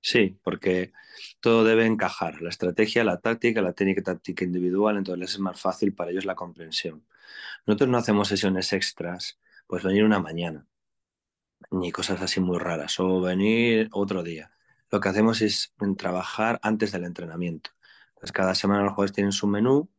Sí, 0.00 0.38
porque 0.42 0.92
todo 1.40 1.64
debe 1.64 1.84
encajar, 1.84 2.40
la 2.40 2.48
estrategia, 2.48 3.04
la 3.04 3.20
táctica, 3.20 3.60
la 3.60 3.74
técnica 3.74 4.02
táctica 4.02 4.44
individual, 4.44 4.96
entonces 4.96 5.32
es 5.32 5.38
más 5.38 5.60
fácil 5.60 5.94
para 5.94 6.10
ellos 6.12 6.24
la 6.24 6.34
comprensión. 6.34 7.06
Nosotros 7.66 7.90
no 7.90 7.98
hacemos 7.98 8.28
sesiones 8.28 8.72
extras, 8.72 9.38
pues 9.66 9.82
venir 9.84 10.04
una 10.04 10.18
mañana, 10.20 10.66
ni 11.70 11.92
cosas 11.92 12.20
así 12.22 12.40
muy 12.40 12.58
raras, 12.58 12.98
o 13.00 13.20
venir 13.20 13.88
otro 13.92 14.22
día. 14.22 14.50
Lo 14.90 15.00
que 15.00 15.08
hacemos 15.08 15.42
es 15.42 15.74
trabajar 15.98 16.60
antes 16.62 16.92
del 16.92 17.04
entrenamiento. 17.04 17.70
Pues 18.18 18.32
cada 18.32 18.54
semana 18.54 18.82
los 18.82 18.92
jugadores 18.92 19.12
tienen 19.12 19.32
su 19.32 19.46
menú 19.46 19.90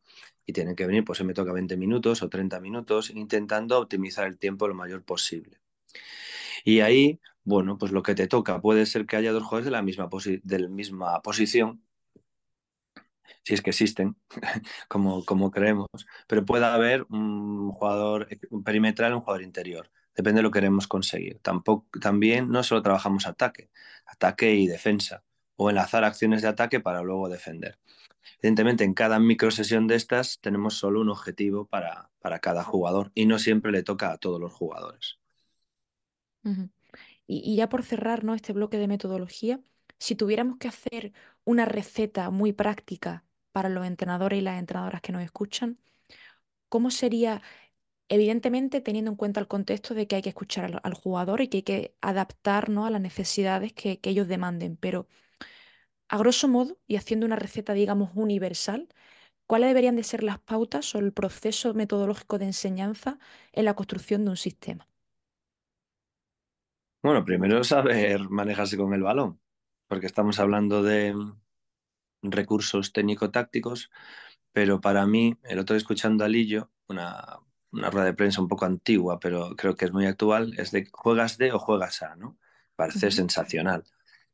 y 0.46 0.52
tienen 0.52 0.76
que 0.76 0.86
venir, 0.86 1.04
pues 1.04 1.18
se 1.18 1.24
me 1.24 1.34
toca 1.34 1.52
20 1.52 1.76
minutos 1.76 2.22
o 2.22 2.28
30 2.28 2.60
minutos, 2.60 3.10
intentando 3.10 3.78
optimizar 3.78 4.26
el 4.26 4.38
tiempo 4.38 4.68
lo 4.68 4.74
mayor 4.74 5.04
posible. 5.04 5.60
Y 6.64 6.80
ahí 6.80 7.20
bueno, 7.46 7.78
pues 7.78 7.92
lo 7.92 8.02
que 8.02 8.14
te 8.16 8.26
toca 8.28 8.60
puede 8.60 8.86
ser 8.86 9.06
que 9.06 9.16
haya 9.16 9.32
dos 9.32 9.44
jugadores 9.44 9.66
de 9.66 9.70
la 9.70 9.82
misma, 9.82 10.08
misma 10.68 11.22
posición, 11.22 11.82
si 13.44 13.54
es 13.54 13.62
que 13.62 13.70
existen, 13.70 14.16
como, 14.88 15.24
como 15.24 15.50
creemos, 15.50 15.88
pero 16.26 16.44
puede 16.44 16.64
haber 16.66 17.06
un 17.08 17.70
jugador 17.72 18.28
perimetral 18.64 19.14
un 19.14 19.20
jugador 19.20 19.42
interior. 19.42 19.90
Depende 20.16 20.38
de 20.38 20.42
lo 20.42 20.50
que 20.50 20.58
queremos 20.58 20.88
conseguir. 20.88 21.40
También 22.00 22.48
no 22.48 22.62
solo 22.62 22.82
trabajamos 22.82 23.26
ataque, 23.26 23.70
ataque 24.06 24.54
y 24.54 24.66
defensa, 24.66 25.22
o 25.56 25.70
enlazar 25.70 26.04
acciones 26.04 26.42
de 26.42 26.48
ataque 26.48 26.80
para 26.80 27.02
luego 27.02 27.28
defender. 27.28 27.78
Evidentemente, 28.38 28.84
en 28.84 28.94
cada 28.94 29.18
microsesión 29.18 29.86
de 29.86 29.96
estas 29.96 30.40
tenemos 30.40 30.74
solo 30.74 31.00
un 31.00 31.10
objetivo 31.10 31.66
para, 31.66 32.10
para 32.20 32.38
cada 32.40 32.64
jugador 32.64 33.12
y 33.14 33.26
no 33.26 33.38
siempre 33.38 33.72
le 33.72 33.82
toca 33.82 34.12
a 34.12 34.18
todos 34.18 34.40
los 34.40 34.52
jugadores. 34.52 35.18
Y, 37.26 37.56
ya 37.56 37.68
por 37.68 37.82
cerrar 37.82 38.24
¿no? 38.24 38.34
este 38.34 38.52
bloque 38.52 38.78
de 38.78 38.88
metodología, 38.88 39.60
si 39.98 40.14
tuviéramos 40.14 40.58
que 40.58 40.68
hacer 40.68 41.12
una 41.44 41.64
receta 41.64 42.30
muy 42.30 42.52
práctica 42.52 43.24
para 43.52 43.68
los 43.68 43.86
entrenadores 43.86 44.38
y 44.38 44.42
las 44.42 44.58
entrenadoras 44.58 45.00
que 45.00 45.12
nos 45.12 45.22
escuchan, 45.22 45.78
¿cómo 46.68 46.90
sería, 46.90 47.42
evidentemente 48.08 48.80
teniendo 48.80 49.10
en 49.10 49.16
cuenta 49.16 49.40
el 49.40 49.48
contexto 49.48 49.94
de 49.94 50.06
que 50.06 50.16
hay 50.16 50.22
que 50.22 50.28
escuchar 50.30 50.80
al, 50.82 50.94
jugador 50.94 51.40
y 51.40 51.48
que 51.48 51.58
hay 51.58 51.62
que 51.62 51.96
adaptarnos 52.00 52.86
a 52.86 52.90
las 52.90 53.00
necesidades 53.00 53.72
que, 53.72 54.00
ellos 54.02 54.28
demanden? 54.28 54.76
Pero 54.76 55.08
a 56.08 56.18
grosso 56.18 56.48
modo, 56.48 56.78
y 56.86 56.96
haciendo 56.96 57.26
una 57.26 57.36
receta, 57.36 57.72
digamos, 57.72 58.10
universal, 58.14 58.88
¿cuáles 59.46 59.68
deberían 59.70 59.96
de 59.96 60.04
ser 60.04 60.22
las 60.22 60.38
pautas 60.38 60.94
o 60.94 60.98
el 60.98 61.12
proceso 61.12 61.74
metodológico 61.74 62.38
de 62.38 62.46
enseñanza 62.46 63.18
en 63.52 63.64
la 63.64 63.74
construcción 63.74 64.24
de 64.24 64.30
un 64.30 64.36
sistema? 64.36 64.88
Bueno, 67.02 67.24
primero 67.24 67.62
saber 67.64 68.28
manejarse 68.30 68.76
con 68.76 68.92
el 68.94 69.02
balón, 69.02 69.40
porque 69.88 70.06
estamos 70.06 70.38
hablando 70.40 70.82
de 70.82 71.14
recursos 72.22 72.92
técnico-tácticos, 72.92 73.90
pero 74.52 74.80
para 74.80 75.06
mí, 75.06 75.36
el 75.44 75.58
otro 75.58 75.76
escuchando 75.76 76.24
a 76.24 76.28
Lillo, 76.28 76.70
una, 76.88 77.40
una 77.76 77.90
rueda 77.90 78.06
de 78.06 78.14
prensa 78.14 78.40
un 78.40 78.48
poco 78.48 78.64
antigua, 78.66 79.18
pero 79.20 79.54
creo 79.56 79.76
que 79.76 79.84
es 79.86 79.92
muy 79.92 80.06
actual, 80.06 80.54
es 80.58 80.70
de 80.72 80.88
juegas 80.92 81.38
de 81.38 81.52
o 81.52 81.58
juegas 81.58 82.02
a, 82.02 82.16
¿no? 82.16 82.38
Parece 82.76 83.10
sensacional. 83.10 83.84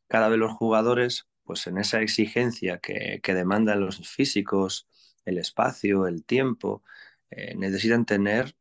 Cada 0.09 0.29
vez 0.29 0.39
los 0.39 0.53
jugadores, 0.53 1.29
pues 1.45 1.67
en 1.67 1.79
esa 1.79 2.01
exigencia 2.01 2.79
que, 2.79 3.21
que 3.23 3.35
demandan 3.35 3.81
los 3.81 4.09
físicos, 4.09 4.89
el 5.25 5.39
espacio, 5.39 6.07
el 6.07 6.25
tiempo, 6.25 6.83
eh, 7.31 7.55
necesitan 7.57 8.05
tener 8.07 8.57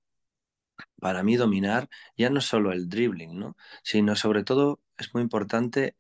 para 1.00 1.24
mí 1.24 1.36
dominar 1.36 1.90
ya 2.18 2.30
no 2.30 2.42
solo 2.42 2.72
el 2.72 2.90
dribbling, 2.90 3.38
¿no? 3.38 3.58
sino 3.84 4.16
sobre 4.16 4.44
todo 4.44 4.82
es 4.98 5.14
muy 5.14 5.24
importante 5.24 5.96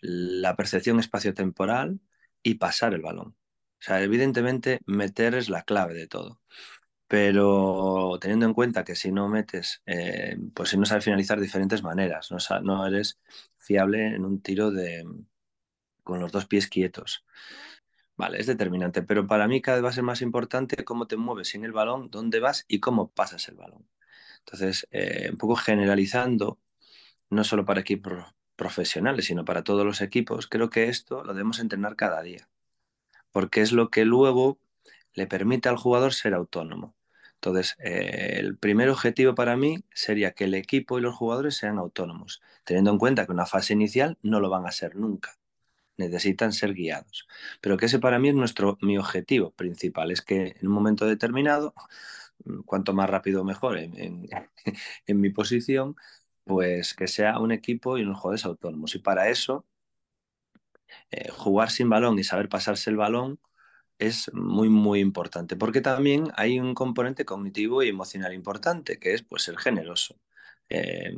la 0.00 0.56
percepción 0.56 1.00
espaciotemporal 1.00 2.00
y 2.42 2.54
pasar 2.56 2.94
el 2.94 3.02
balón. 3.02 3.36
O 3.80 3.82
sea, 3.86 4.02
evidentemente 4.02 4.80
meter 4.86 5.34
es 5.34 5.48
la 5.50 5.62
clave 5.62 5.94
de 5.94 6.06
todo. 6.08 6.40
Pero 7.06 8.18
teniendo 8.20 8.46
en 8.46 8.54
cuenta 8.54 8.84
que 8.84 8.96
si 8.96 9.12
no 9.12 9.28
metes, 9.28 9.82
eh, 9.86 10.36
pues 10.54 10.70
si 10.70 10.78
no 10.78 10.86
sabes 10.86 11.04
finalizar 11.04 11.38
de 11.38 11.44
diferentes 11.44 11.82
maneras, 11.82 12.30
no, 12.62 12.86
eres 12.86 13.20
fiable 13.58 14.06
en 14.06 14.24
un 14.24 14.40
tiro 14.40 14.70
de, 14.70 15.04
con 16.02 16.20
los 16.20 16.32
dos 16.32 16.46
pies 16.46 16.68
quietos. 16.68 17.24
Vale, 18.16 18.38
es 18.40 18.46
determinante, 18.46 19.02
pero 19.02 19.26
para 19.26 19.48
mí 19.48 19.60
cada 19.60 19.78
vez 19.78 19.84
va 19.86 19.88
a 19.90 19.92
ser 19.92 20.04
más 20.04 20.22
importante 20.22 20.84
cómo 20.84 21.06
te 21.06 21.16
mueves 21.16 21.48
sin 21.48 21.64
el 21.64 21.72
balón, 21.72 22.10
dónde 22.10 22.40
vas 22.40 22.64
y 22.68 22.80
cómo 22.80 23.10
pasas 23.10 23.48
el 23.48 23.56
balón. 23.56 23.88
Entonces, 24.40 24.86
eh, 24.90 25.28
un 25.30 25.38
poco 25.38 25.56
generalizando, 25.56 26.60
no 27.30 27.44
solo 27.44 27.64
para 27.64 27.80
equipos 27.80 28.24
profesionales, 28.56 29.26
sino 29.26 29.44
para 29.44 29.64
todos 29.64 29.84
los 29.84 30.00
equipos, 30.00 30.46
creo 30.48 30.70
que 30.70 30.88
esto 30.88 31.24
lo 31.24 31.34
debemos 31.34 31.58
entrenar 31.60 31.96
cada 31.96 32.22
día, 32.22 32.48
porque 33.32 33.62
es 33.62 33.72
lo 33.72 33.90
que 33.90 34.04
luego 34.04 34.58
le 35.14 35.26
permite 35.26 35.68
al 35.68 35.76
jugador 35.76 36.14
ser 36.14 36.34
autónomo. 36.34 36.94
Entonces, 37.36 37.76
eh, 37.80 38.36
el 38.38 38.56
primer 38.58 38.88
objetivo 38.90 39.34
para 39.34 39.56
mí 39.56 39.84
sería 39.94 40.32
que 40.32 40.44
el 40.44 40.54
equipo 40.54 40.98
y 40.98 41.02
los 41.02 41.14
jugadores 41.14 41.56
sean 41.56 41.78
autónomos, 41.78 42.42
teniendo 42.64 42.90
en 42.90 42.98
cuenta 42.98 43.26
que 43.26 43.32
una 43.32 43.46
fase 43.46 43.74
inicial 43.74 44.18
no 44.22 44.40
lo 44.40 44.50
van 44.50 44.66
a 44.66 44.72
ser 44.72 44.96
nunca 44.96 45.38
necesitan 45.96 46.52
ser 46.52 46.74
guiados. 46.74 47.26
Pero 47.60 47.76
que 47.76 47.86
ese 47.86 47.98
para 47.98 48.18
mí 48.18 48.28
es 48.28 48.34
nuestro, 48.34 48.78
mi 48.82 48.98
objetivo 48.98 49.52
principal, 49.52 50.10
es 50.10 50.22
que 50.22 50.56
en 50.60 50.66
un 50.68 50.72
momento 50.72 51.06
determinado, 51.06 51.74
mm, 52.44 52.62
cuanto 52.62 52.92
más 52.94 53.10
rápido 53.10 53.44
mejor 53.44 53.78
en, 53.78 54.28
mi 55.08 55.30
posición, 55.30 55.96
pues 56.44 56.94
que 56.94 57.08
sea 57.08 57.38
un 57.38 57.52
equipo 57.52 57.98
y 57.98 58.02
unos 58.02 58.18
jugadores 58.20 58.44
autónomos. 58.46 58.94
Y 58.94 58.98
para 59.00 59.28
eso, 59.30 59.66
eh, 61.10 61.30
jugar 61.30 61.70
sin 61.70 61.88
balón 61.88 62.18
y 62.18 62.24
saber 62.24 62.48
pasarse 62.48 62.90
el 62.90 62.96
balón 62.96 63.38
es 63.98 64.30
muy, 64.34 64.68
muy 64.68 65.00
importante, 65.00 65.56
porque 65.56 65.80
también 65.80 66.30
hay 66.36 66.58
un 66.60 66.74
componente 66.74 67.24
cognitivo 67.24 67.82
y 67.82 67.88
emocional 67.88 68.34
importante, 68.34 68.98
que 68.98 69.14
es 69.14 69.22
pues 69.22 69.42
ser 69.42 69.56
generoso, 69.56 70.16
eh, 70.68 71.14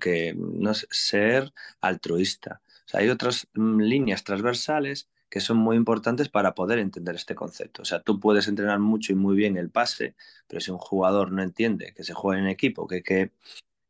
que 0.00 0.34
no 0.36 0.74
ser 0.74 1.52
altruista, 1.80 2.62
hay 2.92 3.08
otras 3.08 3.48
mm, 3.54 3.80
líneas 3.80 4.24
transversales 4.24 5.08
que 5.28 5.40
son 5.40 5.56
muy 5.56 5.76
importantes 5.76 6.28
para 6.28 6.54
poder 6.54 6.78
entender 6.78 7.16
este 7.16 7.34
concepto. 7.34 7.82
O 7.82 7.84
sea, 7.84 8.00
tú 8.00 8.20
puedes 8.20 8.46
entrenar 8.46 8.78
mucho 8.78 9.12
y 9.12 9.16
muy 9.16 9.34
bien 9.34 9.56
el 9.56 9.70
pase, 9.70 10.14
pero 10.46 10.60
si 10.60 10.70
un 10.70 10.78
jugador 10.78 11.32
no 11.32 11.42
entiende 11.42 11.92
que 11.94 12.04
se 12.04 12.14
juega 12.14 12.40
en 12.40 12.48
equipo, 12.48 12.86
que 12.86 12.96
hay 12.96 13.02
que 13.02 13.32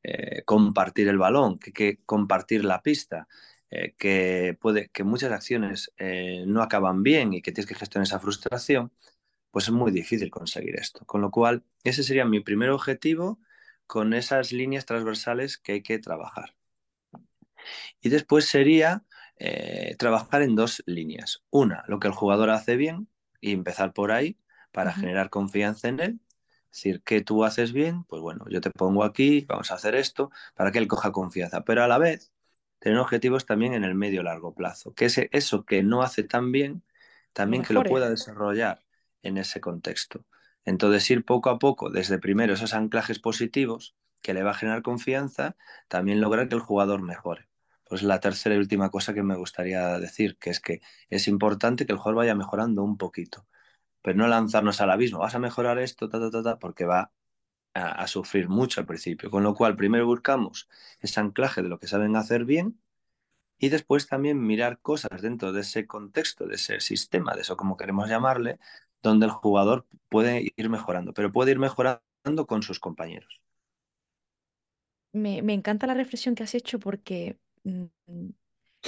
eh, 0.05 0.43
compartir 0.45 1.09
el 1.09 1.19
balón, 1.19 1.59
que 1.59 1.71
hay 1.71 1.73
que 1.75 1.99
compartir 2.07 2.65
la 2.65 2.83
pista, 2.83 3.29
eh, 3.71 3.95
que, 3.99 4.57
puede, 4.61 4.89
que 4.91 5.05
muchas 5.05 5.33
acciones 5.33 5.93
eh, 5.99 6.45
no 6.47 6.63
acaban 6.63 7.03
bien 7.03 7.33
y 7.35 7.43
que 7.43 7.53
tienes 7.53 7.69
que 7.69 7.75
gestionar 7.75 8.07
esa 8.07 8.21
frustración, 8.21 8.93
pues 9.51 9.67
es 9.67 9.73
muy 9.73 9.93
difícil 9.93 10.31
conseguir 10.31 10.77
esto. 10.77 11.05
Con 11.07 11.21
lo 11.23 11.31
cual, 11.31 11.65
ese 11.85 12.03
sería 12.05 12.25
mi 12.25 12.41
primer 12.41 12.71
objetivo 12.71 13.41
con 13.87 14.15
esas 14.15 14.53
líneas 14.53 14.87
transversales 14.87 15.59
que 15.59 15.73
hay 15.73 15.83
que 15.83 15.99
trabajar. 15.99 16.55
Y 18.01 18.09
después 18.11 18.47
sería 18.47 19.05
eh, 19.39 19.97
trabajar 19.99 20.43
en 20.43 20.57
dos 20.57 20.83
líneas. 20.87 21.43
Una, 21.51 21.85
lo 21.89 21.99
que 22.01 22.09
el 22.09 22.15
jugador 22.15 22.51
hace 22.51 22.77
bien 22.77 23.09
y 23.41 23.53
empezar 23.53 23.93
por 23.93 24.13
ahí 24.13 24.39
para 24.73 24.93
generar 24.93 25.31
confianza 25.31 25.89
en 25.89 26.01
él. 26.01 26.21
Es 26.73 26.79
decir, 26.83 27.03
que 27.03 27.21
tú 27.23 27.45
haces 27.45 27.73
bien, 27.73 28.05
pues 28.05 28.21
bueno, 28.23 28.47
yo 28.51 28.61
te 28.61 28.71
pongo 28.71 29.05
aquí, 29.05 29.45
vamos 29.49 29.71
a 29.71 29.77
hacer 29.77 29.95
esto, 29.95 30.31
para 30.55 30.73
que 30.73 30.79
él 30.79 30.89
coja 30.89 31.13
confianza. 31.13 31.65
Pero 31.65 31.85
a 31.85 31.89
la 31.89 31.99
vez, 31.99 32.33
tener 32.85 32.99
objetivos 32.99 33.47
también 33.47 33.73
en 33.73 33.83
el 33.83 33.95
medio 33.95 34.23
largo 34.23 34.55
plazo. 34.55 34.93
Que 34.95 35.07
ese, 35.07 35.31
eso 35.33 35.65
que 35.65 35.83
no 35.83 36.03
hace 36.03 36.23
tan 36.23 36.53
bien, 36.53 36.85
también 37.33 37.63
que 37.63 37.73
lo 37.73 37.83
pueda 37.83 38.11
desarrollar 38.11 38.85
en 39.23 39.39
ese 39.39 39.61
contexto. 39.63 40.27
Entonces, 40.67 41.11
ir 41.11 41.25
poco 41.25 41.49
a 41.49 41.59
poco, 41.59 41.89
desde 41.91 42.19
primero 42.19 42.53
esos 42.53 42.75
anclajes 42.75 43.19
positivos 43.21 43.97
que 44.21 44.35
le 44.35 44.43
va 44.43 44.51
a 44.51 44.55
generar 44.55 44.83
confianza, 44.83 45.57
también 45.89 46.21
lograr 46.21 46.49
que 46.49 46.57
el 46.57 46.61
jugador 46.61 47.01
mejore. 47.03 47.49
Pues 47.85 48.03
la 48.03 48.21
tercera 48.21 48.55
y 48.55 48.59
última 48.59 48.91
cosa 48.91 49.15
que 49.15 49.23
me 49.23 49.37
gustaría 49.37 49.99
decir, 49.99 50.37
que 50.39 50.51
es 50.51 50.61
que 50.61 50.83
es 51.09 51.27
importante 51.29 51.87
que 51.87 51.93
el 51.93 51.99
jugador 51.99 52.17
vaya 52.19 52.35
mejorando 52.35 52.83
un 52.85 52.99
poquito. 52.99 53.47
pero 54.03 54.19
no 54.19 54.29
lanzarnos 54.29 54.81
al 54.81 54.91
abismo, 54.91 55.21
vas 55.21 55.35
a 55.35 55.39
mejorar 55.41 55.79
esto, 55.79 56.09
ta, 56.09 56.21
ta, 56.31 56.43
ta, 56.43 56.59
porque 56.59 56.85
va 56.85 57.13
a, 57.75 58.07
sufrir 58.07 58.49
mucho 58.49 58.81
al 58.81 58.87
principio. 58.87 59.31
Con 59.31 59.43
lo 59.43 59.55
cual, 59.55 59.77
primero 59.77 60.07
buscamos 60.07 60.69
ese 61.01 61.21
anclaje 61.21 61.63
de 61.63 61.69
lo 61.69 61.79
que 61.79 61.89
saben 61.89 62.17
hacer 62.17 62.45
bien 62.45 62.81
y 63.59 63.69
después 63.69 64.07
también 64.09 64.41
mirar 64.41 64.79
cosas 64.81 65.21
dentro 65.21 65.53
de 65.53 65.63
ese 65.63 65.87
contexto, 65.87 66.47
de 66.47 66.55
ese 66.55 66.81
sistema, 66.81 67.35
de 67.35 67.43
eso 67.43 67.57
como 67.57 67.77
queremos 67.77 68.09
llamarle, 68.09 68.59
donde 69.03 69.27
el 69.27 69.33
jugador 69.33 69.87
puede 70.09 70.53
ir 70.57 70.69
mejorando, 70.71 71.13
pero 71.13 71.33
puede 71.33 71.53
ir 71.53 71.59
mejorando 71.59 72.47
con 72.47 72.63
sus 72.63 72.79
compañeros. 72.79 73.41
Me, 75.13 75.43
me 75.43 75.53
encanta 75.53 75.87
la 75.87 75.95
reflexión 75.95 76.35
que 76.35 76.43
has 76.43 76.55
hecho 76.55 76.81
porque 76.81 77.39
mm, 77.63 77.85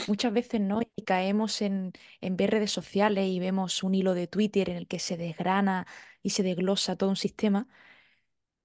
muchas 0.08 0.32
veces 0.32 0.60
no 0.60 0.80
y 0.94 1.02
caemos 1.02 1.62
en, 1.62 1.92
en 2.20 2.36
ver 2.36 2.50
redes 2.50 2.72
sociales 2.72 3.26
y 3.28 3.38
vemos 3.38 3.82
un 3.82 3.94
hilo 3.94 4.14
de 4.14 4.26
Twitter 4.26 4.70
en 4.70 4.76
el 4.76 4.86
que 4.88 4.98
se 4.98 5.16
desgrana 5.16 5.86
y 6.22 6.30
se 6.30 6.42
desglosa 6.42 6.96
todo 6.96 7.10
un 7.10 7.16
sistema 7.16 7.68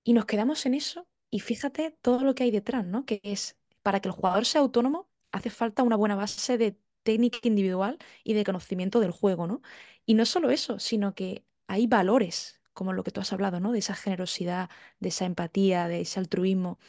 y 0.03 0.13
nos 0.13 0.25
quedamos 0.25 0.65
en 0.65 0.73
eso 0.73 1.07
y 1.29 1.39
fíjate 1.39 1.97
todo 2.01 2.23
lo 2.23 2.35
que 2.35 2.43
hay 2.43 2.51
detrás, 2.51 2.85
¿no? 2.85 3.05
Que 3.05 3.19
es 3.23 3.57
para 3.83 3.99
que 4.01 4.09
el 4.09 4.13
jugador 4.13 4.45
sea 4.45 4.61
autónomo 4.61 5.09
hace 5.31 5.49
falta 5.49 5.83
una 5.83 5.95
buena 5.95 6.15
base 6.15 6.57
de 6.57 6.77
técnica 7.03 7.39
individual 7.43 7.97
y 8.23 8.33
de 8.33 8.43
conocimiento 8.43 8.99
del 8.99 9.11
juego, 9.11 9.47
¿no? 9.47 9.61
Y 10.05 10.13
no 10.15 10.25
solo 10.25 10.49
eso, 10.51 10.79
sino 10.79 11.15
que 11.15 11.45
hay 11.67 11.87
valores, 11.87 12.61
como 12.73 12.93
lo 12.93 13.03
que 13.03 13.11
tú 13.11 13.21
has 13.21 13.33
hablado, 13.33 13.59
¿no? 13.59 13.71
De 13.71 13.79
esa 13.79 13.95
generosidad, 13.95 14.69
de 14.99 15.09
esa 15.09 15.25
empatía, 15.25 15.87
de 15.87 16.01
ese 16.01 16.19
altruismo. 16.19 16.79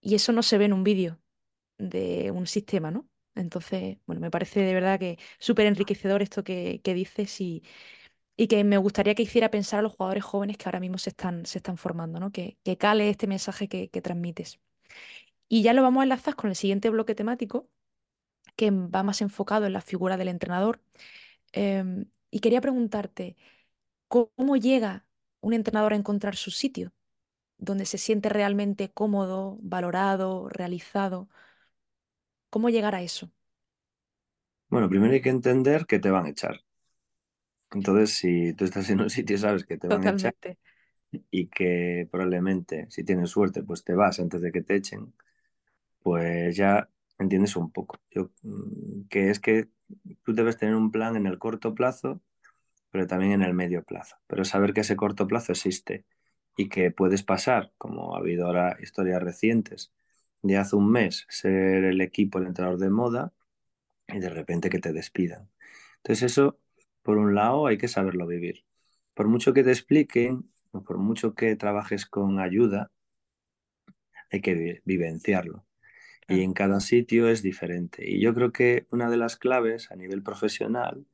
Y 0.00 0.14
eso 0.14 0.32
no 0.32 0.42
se 0.42 0.58
ve 0.58 0.66
en 0.66 0.72
un 0.72 0.84
vídeo 0.84 1.20
de 1.78 2.30
un 2.32 2.46
sistema, 2.46 2.90
¿no? 2.90 3.08
Entonces, 3.34 3.98
bueno, 4.06 4.20
me 4.20 4.30
parece 4.30 4.60
de 4.60 4.74
verdad 4.74 4.98
que 5.00 5.18
súper 5.38 5.66
enriquecedor 5.66 6.22
esto 6.22 6.44
que, 6.44 6.80
que 6.84 6.94
dices 6.94 7.40
y, 7.40 7.62
y, 8.40 8.48
que 8.48 8.64
me 8.64 8.78
gustaría 8.78 9.14
que 9.14 9.22
hiciera 9.24 9.50
pensar 9.50 9.80
a 9.80 9.82
los 9.82 9.92
jugadores 9.92 10.24
jóvenes 10.24 10.56
que 10.56 10.64
ahora 10.66 10.80
mismo 10.80 10.98
se 10.98 11.10
están, 11.10 11.44
se 11.46 11.58
están 11.58 11.76
formando, 11.76 12.18
¿no? 12.20 12.32
Que, 12.32 12.58
que 12.64 12.78
cale 12.78 13.10
este 13.10 13.26
mensaje 13.26 13.68
que, 13.68 13.90
que 13.90 14.00
transmites. 14.02 14.60
Y 15.48 15.62
ya 15.62 15.74
lo 15.74 15.82
vamos 15.82 16.00
a 16.00 16.04
enlazar 16.04 16.36
con 16.36 16.48
el 16.50 16.56
siguiente 16.56 16.88
bloque 16.90 17.14
temático, 17.14 17.68
que 18.56 18.70
va 18.70 19.02
más 19.02 19.20
enfocado 19.20 19.66
en 19.66 19.74
la 19.74 19.82
figura 19.82 20.16
del 20.16 20.28
entrenador. 20.28 20.80
Eh, 21.52 21.84
y 22.30 22.40
quería 22.40 22.60
preguntarte, 22.62 23.36
¿cómo 24.08 24.56
llega 24.56 25.06
un 25.40 25.52
entrenador 25.52 25.92
a 25.92 25.96
encontrar 25.96 26.36
su 26.36 26.50
sitio, 26.50 26.92
donde 27.58 27.84
se 27.84 27.98
siente 27.98 28.30
realmente 28.30 28.90
cómodo, 28.90 29.58
valorado, 29.60 30.48
realizado? 30.48 31.28
¿Cómo 32.48 32.70
llegar 32.70 32.94
a 32.94 33.02
eso? 33.02 33.30
Bueno, 34.68 34.88
primero 34.88 35.12
hay 35.12 35.20
que 35.20 35.28
entender 35.28 35.84
que 35.86 35.98
te 35.98 36.10
van 36.10 36.26
a 36.26 36.30
echar. 36.30 36.60
Entonces, 37.72 38.10
si 38.16 38.52
tú 38.54 38.64
estás 38.64 38.90
en 38.90 39.00
un 39.00 39.10
sitio, 39.10 39.38
sabes 39.38 39.64
que 39.66 39.76
te 39.78 39.88
van 39.88 40.06
Totalmente. 40.06 40.08
a 40.08 40.10
echar 40.10 40.34
y 41.30 41.48
que 41.48 42.08
probablemente, 42.10 42.86
si 42.90 43.04
tienes 43.04 43.30
suerte, 43.30 43.62
pues 43.62 43.84
te 43.84 43.94
vas 43.94 44.20
antes 44.20 44.40
de 44.42 44.52
que 44.52 44.62
te 44.62 44.76
echen, 44.76 45.12
pues 46.02 46.56
ya 46.56 46.88
entiendes 47.18 47.56
un 47.56 47.70
poco. 47.72 47.98
Yo, 48.10 48.30
mm, 48.42 49.08
que 49.10 49.30
es 49.30 49.40
que 49.40 49.68
tú 50.24 50.34
debes 50.34 50.56
tener 50.58 50.74
un 50.76 50.90
plan 50.92 51.16
en 51.16 51.26
el 51.26 51.38
corto 51.38 51.74
plazo, 51.74 52.20
pero 52.90 53.06
también 53.06 53.32
en 53.32 53.42
el 53.42 53.54
medio 53.54 53.84
plazo. 53.84 54.16
Pero 54.26 54.44
saber 54.44 54.74
que 54.74 54.82
ese 54.82 54.96
corto 54.96 55.26
plazo 55.28 55.52
existe 55.52 56.06
y 56.56 56.68
que 56.68 56.90
puedes 56.92 57.22
pasar, 57.24 57.72
como 57.78 58.16
ha 58.16 58.20
habido 58.20 58.46
ahora 58.46 58.78
historias 58.82 59.22
recientes, 59.22 59.92
de 60.42 60.58
hace 60.58 60.76
un 60.76 60.90
mes 60.92 61.26
ser 61.30 61.84
el 61.84 62.00
equipo, 62.02 62.38
el 62.38 62.46
entrenador 62.48 62.78
de 62.80 62.90
moda, 62.90 63.32
y 64.08 64.20
de 64.20 64.30
repente 64.30 64.70
que 64.70 64.80
te 64.80 64.92
despidan. 64.92 65.50
Entonces 65.98 66.32
eso, 66.32 66.59
por 67.02 67.18
un 67.18 67.34
lado, 67.34 67.66
hay 67.66 67.78
que 67.78 67.88
saberlo 67.88 68.26
vivir. 68.26 68.64
Por 69.14 69.28
mucho 69.28 69.52
que 69.54 69.64
te 69.64 69.70
expliquen, 69.70 70.50
o 70.72 70.82
por 70.82 70.98
mucho 70.98 71.34
que 71.34 71.56
trabajes 71.56 72.06
con 72.06 72.40
ayuda, 72.40 72.90
hay 74.30 74.40
que 74.40 74.82
vivenciarlo 74.84 75.66
y 76.30 76.42
en 76.42 76.54
cada 76.54 76.80
sitio 76.80 77.28
es 77.28 77.42
diferente. 77.42 78.08
Y 78.08 78.20
yo 78.20 78.34
creo 78.34 78.52
que 78.52 78.86
una 78.90 79.10
de 79.10 79.16
las 79.16 79.36
claves 79.36 79.90
a 79.90 79.96
nivel 79.96 80.22
profesional 80.22 81.06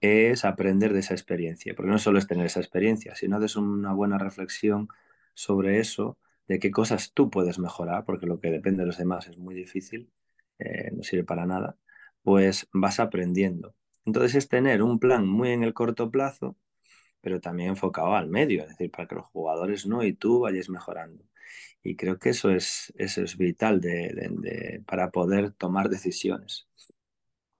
es 0.00 0.44
aprender 0.44 0.92
de 0.94 1.00
esa 1.00 1.14
experiencia, 1.14 1.74
porque 1.74 1.90
no 1.90 1.98
solo 1.98 2.18
es 2.18 2.28
tener 2.28 2.46
esa 2.46 2.60
experiencia, 2.60 3.14
sino 3.16 3.36
haces 3.38 3.56
una 3.56 3.92
buena 3.94 4.18
reflexión 4.18 4.88
sobre 5.34 5.80
eso, 5.80 6.18
de 6.48 6.58
qué 6.60 6.70
cosas 6.70 7.12
tú 7.14 7.30
puedes 7.30 7.58
mejorar, 7.58 8.04
porque 8.04 8.26
lo 8.26 8.40
que 8.40 8.50
depende 8.50 8.82
de 8.82 8.88
los 8.88 8.98
demás 8.98 9.28
es 9.28 9.38
muy 9.38 9.54
difícil, 9.54 10.10
eh, 10.58 10.90
no 10.92 11.02
sirve 11.02 11.24
para 11.24 11.46
nada, 11.46 11.76
pues 12.22 12.68
vas 12.72 13.00
aprendiendo. 13.00 13.74
Entonces 14.04 14.34
es 14.36 14.48
tener 14.48 14.82
un 14.82 14.98
plan 14.98 15.26
muy 15.28 15.50
en 15.50 15.62
el 15.64 15.74
corto 15.74 16.10
plazo, 16.10 16.56
pero 17.20 17.40
también 17.40 17.70
enfocado 17.70 18.14
al 18.16 18.28
medio, 18.28 18.62
es 18.62 18.70
decir, 18.70 18.90
para 18.90 19.08
que 19.08 19.16
los 19.16 19.26
jugadores 19.26 19.86
no 19.86 20.04
y 20.04 20.14
tú 20.14 20.40
vayáis 20.40 20.70
mejorando. 20.70 21.24
Y 21.82 21.96
creo 21.96 22.18
que 22.18 22.30
eso 22.30 22.50
es, 22.50 22.92
eso 22.96 23.22
es 23.22 23.36
vital 23.38 23.80
de, 23.80 24.12
de, 24.14 24.82
para 24.86 25.10
poder 25.10 25.52
tomar 25.52 25.88
decisiones. 25.90 26.68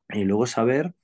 Y 0.08 0.24
luego 0.24 0.46
saber 0.46 0.94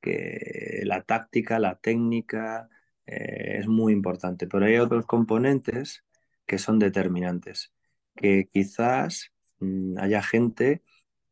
que 0.00 0.82
la 0.84 1.02
táctica, 1.04 1.58
la 1.58 1.76
técnica 1.80 2.68
eh, 3.06 3.58
es 3.60 3.68
muy 3.68 3.92
importante, 3.92 4.46
pero 4.48 4.66
hay 4.66 4.78
otros 4.78 5.06
componentes 5.06 6.04
que 6.46 6.58
son 6.58 6.78
determinantes, 6.78 7.72
que 8.16 8.48
quizás 8.52 9.32
mmm, 9.60 9.98
haya 9.98 10.22
gente 10.22 10.82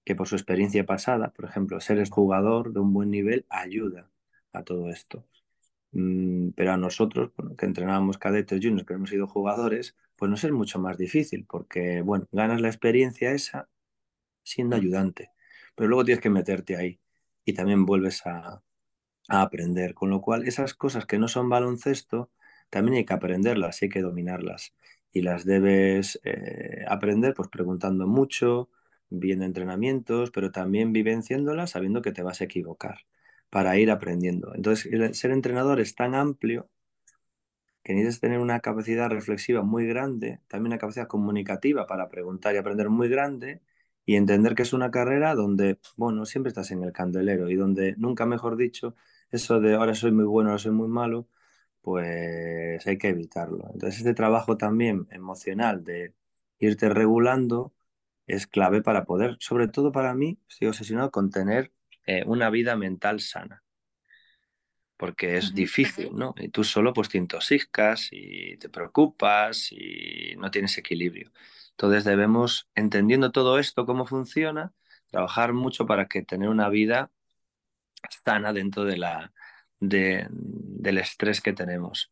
que 0.09 0.15
por 0.17 0.27
su 0.27 0.37
experiencia 0.37 0.87
pasada, 0.87 1.33
por 1.35 1.45
ejemplo, 1.45 1.81
ser 1.81 2.09
jugador 2.09 2.73
de 2.73 2.81
un 2.81 2.95
buen 2.95 3.11
nivel 3.11 3.45
ayuda 3.51 4.11
a 4.55 4.65
todo 4.65 4.89
esto. 4.89 5.27
Mm, 5.93 6.51
pero 6.57 6.73
a 6.73 6.79
nosotros, 6.79 7.31
bueno, 7.37 7.57
que 7.57 7.67
entrenábamos 7.67 8.17
cadetes 8.17 8.59
juniors, 8.63 8.87
que 8.87 8.95
hemos 8.95 9.11
sido 9.11 9.27
jugadores, 9.27 9.97
pues 10.17 10.31
nos 10.31 10.45
es 10.45 10.53
mucho 10.53 10.79
más 10.79 10.97
difícil, 10.97 11.45
porque, 11.47 12.01
bueno, 12.01 12.27
ganas 12.33 12.63
la 12.63 12.69
experiencia 12.69 13.33
esa 13.33 13.69
siendo 14.45 14.77
ayudante, 14.77 15.33
pero 15.77 15.89
luego 15.89 16.05
tienes 16.07 16.23
que 16.23 16.31
meterte 16.31 16.77
ahí 16.77 17.01
y 17.45 17.53
también 17.55 17.87
vuelves 17.87 18.27
a, 18.27 18.63
a 19.29 19.43
aprender, 19.43 19.95
con 19.95 20.11
lo 20.11 20.23
cual 20.23 20.49
esas 20.49 20.75
cosas 20.75 21.07
que 21.07 21.19
no 21.19 21.29
son 21.29 21.51
baloncesto, 21.51 22.31
también 22.71 22.99
hay 22.99 23.05
que 23.05 23.15
aprenderlas, 23.15 23.83
hay 23.83 23.91
que 23.91 24.03
dominarlas 24.03 24.75
y 25.13 25.23
las 25.23 25.45
debes 25.45 26.21
eh, 26.25 26.85
aprender 26.89 27.35
pues 27.35 27.49
preguntando 27.51 28.07
mucho, 28.07 28.71
viendo 29.11 29.45
entrenamientos, 29.45 30.31
pero 30.31 30.51
también 30.53 30.93
vivenciándolas 30.93 31.71
sabiendo 31.71 32.03
que 32.03 32.13
te 32.13 32.23
vas 32.23 32.41
a 32.41 32.45
equivocar 32.45 32.99
para 33.51 33.77
ir 33.79 33.91
aprendiendo. 33.91 34.55
Entonces, 34.55 35.19
ser 35.19 35.31
entrenador 35.31 35.81
es 35.81 35.95
tan 35.95 36.15
amplio 36.15 36.69
que 37.83 37.95
necesitas 37.95 38.21
tener 38.21 38.39
una 38.41 38.61
capacidad 38.61 39.09
reflexiva 39.09 39.63
muy 39.63 39.87
grande, 39.87 40.41
también 40.49 40.73
una 40.73 40.79
capacidad 40.79 41.07
comunicativa 41.09 41.87
para 41.87 42.09
preguntar 42.09 42.55
y 42.55 42.59
aprender 42.59 42.91
muy 42.91 43.09
grande 43.09 43.63
y 44.05 44.17
entender 44.17 44.55
que 44.55 44.63
es 44.63 44.73
una 44.73 44.91
carrera 44.91 45.35
donde, 45.35 45.79
bueno, 45.97 46.27
siempre 46.27 46.49
estás 46.49 46.71
en 46.71 46.83
el 46.83 46.93
candelero 46.93 47.49
y 47.51 47.57
donde, 47.57 47.95
nunca 47.97 48.27
mejor 48.27 48.57
dicho, 48.57 48.95
eso 49.31 49.61
de 49.61 49.75
ahora 49.75 49.95
soy 49.95 50.13
muy 50.13 50.25
bueno, 50.25 50.51
ahora 50.51 50.59
soy 50.59 50.73
muy 50.73 50.89
malo, 50.89 51.29
pues 51.83 52.87
hay 52.87 52.99
que 52.99 53.09
evitarlo. 53.09 53.71
Entonces, 53.73 53.99
este 54.01 54.15
trabajo 54.15 54.57
también 54.59 55.07
emocional 55.11 55.85
de 55.85 56.15
irte 56.59 56.89
regulando 56.91 57.73
es 58.29 58.47
clave 58.47 58.83
para 58.83 59.05
poder, 59.05 59.37
sobre 59.41 59.69
todo 59.69 59.93
para 59.93 60.15
mí, 60.15 60.39
estoy 60.49 60.69
obsesionado 60.69 61.11
con 61.11 61.31
tener 61.31 61.73
eh, 62.07 62.25
una 62.27 62.51
vida 62.51 62.77
mental 62.77 63.21
sana 63.21 63.65
porque 64.99 65.37
es 65.37 65.47
uh 65.47 65.53
-huh. 65.53 65.55
difícil, 65.55 66.11
¿no? 66.15 66.35
Y 66.37 66.49
tú 66.49 66.65
solo 66.65 66.93
pues 66.93 67.09
te 67.09 67.19
intoxicas 67.19 68.09
y 68.11 68.57
te 68.59 68.69
preocupas 68.69 69.73
y 69.73 70.35
no 70.37 70.51
tienes 70.51 70.77
equilibrio. 70.77 71.31
Entonces 71.71 72.05
debemos, 72.05 72.69
entendiendo 72.75 73.31
todo 73.31 73.59
esto, 73.61 73.87
cómo 73.87 74.07
funciona, 74.07 74.73
trabajar 75.11 75.53
mucho 75.53 75.87
para 75.87 76.09
que 76.09 76.23
tener 76.23 76.49
una 76.49 76.69
vida 76.69 77.13
sana 78.25 78.53
dentro 78.53 78.85
de 78.85 78.97
la, 78.97 79.33
de, 79.79 80.27
del 80.31 80.99
estrés 80.99 81.41
que 81.41 81.53
tenemos. 81.53 82.11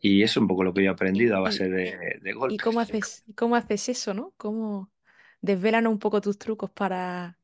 Y 0.00 0.22
eso 0.22 0.38
es 0.38 0.42
un 0.42 0.48
poco 0.48 0.64
lo 0.64 0.72
que 0.72 0.84
yo 0.84 0.90
he 0.90 0.94
aprendido 0.94 1.36
a 1.36 1.40
base 1.40 1.68
de, 1.68 2.20
de 2.20 2.32
golpes. 2.32 2.54
¿Y 2.54 2.58
cómo 2.58 2.80
haces, 2.80 3.24
cómo 3.34 3.56
haces 3.56 3.88
eso, 3.88 4.14
no? 4.14 4.32
¿Cómo 4.36 4.90
desvelan 5.42 5.86
un 5.86 5.98
poco 5.98 6.20
tus 6.20 6.38
trucos 6.38 6.70
para 6.70 7.38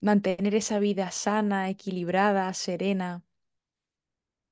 mantener 0.00 0.54
esa 0.54 0.78
vida 0.80 1.10
sana, 1.10 1.70
equilibrada, 1.70 2.52
serena. 2.54 3.22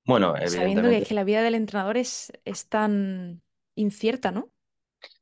Bueno, 0.05 0.35
Sabiendo 0.47 0.89
que, 0.89 1.03
que 1.03 1.15
la 1.15 1.25
vida 1.25 1.43
del 1.43 1.55
entrenador 1.55 1.97
es, 1.97 2.33
es, 2.45 2.67
tan 2.67 3.43
incierta, 3.75 4.31
¿no? 4.31 4.51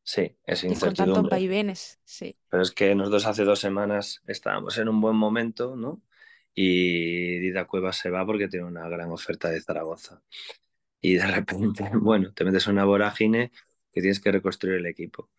Sí, 0.02 0.36
es 0.44 0.64
y 0.64 0.74
con 0.74 0.94
tantos 0.94 1.28
vaivenes, 1.28 2.00
sí. 2.04 2.36
Pero 2.48 2.62
es 2.62 2.70
que 2.70 2.94
nosotros 2.94 3.26
hace 3.26 3.44
dos 3.44 3.60
semanas 3.60 4.22
estábamos 4.26 4.78
en 4.78 4.88
un 4.88 5.00
buen 5.00 5.16
momento, 5.16 5.76
¿no? 5.76 6.02
Y 6.54 7.38
Dida 7.38 7.66
Cuevas 7.66 7.96
se 7.96 8.10
va 8.10 8.24
porque 8.24 8.48
tiene 8.48 8.66
una 8.66 8.88
gran 8.88 9.10
oferta 9.10 9.50
de 9.50 9.60
Zaragoza. 9.60 10.22
Y 11.00 11.14
de 11.14 11.26
repente, 11.26 11.84
bueno, 12.00 12.32
te 12.32 12.44
metes 12.44 12.66
en 12.66 12.74
una 12.74 12.84
vorágine 12.84 13.52
que 13.92 14.00
tienes 14.00 14.20
que 14.20 14.32
reconstruir 14.32 14.76
el 14.76 14.86
equipo. 14.86 15.30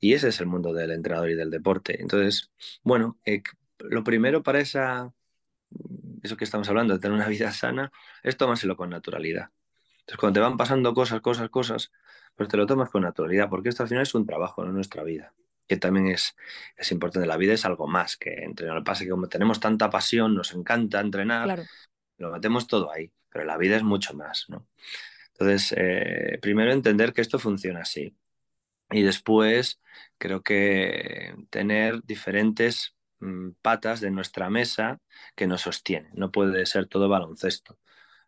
Y 0.00 0.14
ese 0.14 0.28
es 0.28 0.40
el 0.40 0.46
mundo 0.46 0.72
del 0.72 0.92
entrenador 0.92 1.30
y 1.30 1.34
del 1.34 1.50
deporte. 1.50 2.00
Entonces, 2.00 2.50
bueno, 2.82 3.18
eh, 3.24 3.42
lo 3.78 4.04
primero 4.04 4.42
para 4.42 4.60
esa 4.60 5.12
eso 6.22 6.36
que 6.36 6.44
estamos 6.44 6.68
hablando, 6.68 6.94
de 6.94 7.00
tener 7.00 7.16
una 7.16 7.28
vida 7.28 7.52
sana, 7.52 7.92
es 8.22 8.36
tomárselo 8.36 8.76
con 8.76 8.90
naturalidad. 8.90 9.50
Entonces, 10.00 10.18
cuando 10.18 10.34
te 10.34 10.40
van 10.40 10.56
pasando 10.56 10.94
cosas, 10.94 11.20
cosas, 11.20 11.50
cosas, 11.50 11.92
pues 12.34 12.48
te 12.48 12.56
lo 12.56 12.66
tomas 12.66 12.90
con 12.90 13.02
naturalidad, 13.02 13.48
porque 13.48 13.68
esto 13.68 13.82
al 13.82 13.88
final 13.88 14.02
es 14.02 14.14
un 14.14 14.26
trabajo, 14.26 14.64
no 14.64 14.72
nuestra 14.72 15.02
vida. 15.02 15.34
Que 15.66 15.76
también 15.76 16.06
es, 16.06 16.34
es 16.76 16.92
importante. 16.92 17.26
La 17.26 17.36
vida 17.36 17.52
es 17.52 17.66
algo 17.66 17.86
más 17.86 18.16
que 18.16 18.42
entrenar. 18.42 18.76
Lo 18.76 18.82
que 18.82 18.86
pasa 18.86 19.02
es 19.02 19.06
que 19.06 19.10
como 19.10 19.28
tenemos 19.28 19.60
tanta 19.60 19.90
pasión, 19.90 20.34
nos 20.34 20.54
encanta 20.54 20.98
entrenar, 21.00 21.66
lo 22.16 22.32
metemos 22.32 22.66
todo 22.66 22.90
ahí. 22.90 23.12
Pero 23.28 23.44
la 23.44 23.58
vida 23.58 23.76
es 23.76 23.82
mucho 23.82 24.14
más, 24.14 24.46
¿no? 24.48 24.66
Entonces, 25.32 25.74
eh, 25.76 26.38
primero 26.40 26.72
entender 26.72 27.12
que 27.12 27.20
esto 27.20 27.38
funciona 27.38 27.80
así. 27.80 28.16
Y 28.90 29.02
después, 29.02 29.80
creo 30.18 30.42
que 30.42 31.34
tener 31.50 32.02
diferentes 32.04 32.96
mm, 33.20 33.50
patas 33.62 34.00
de 34.00 34.10
nuestra 34.10 34.50
mesa 34.50 35.00
que 35.36 35.46
nos 35.46 35.62
sostienen. 35.62 36.10
No 36.14 36.30
puede 36.32 36.66
ser 36.66 36.86
todo 36.86 37.08
baloncesto 37.08 37.78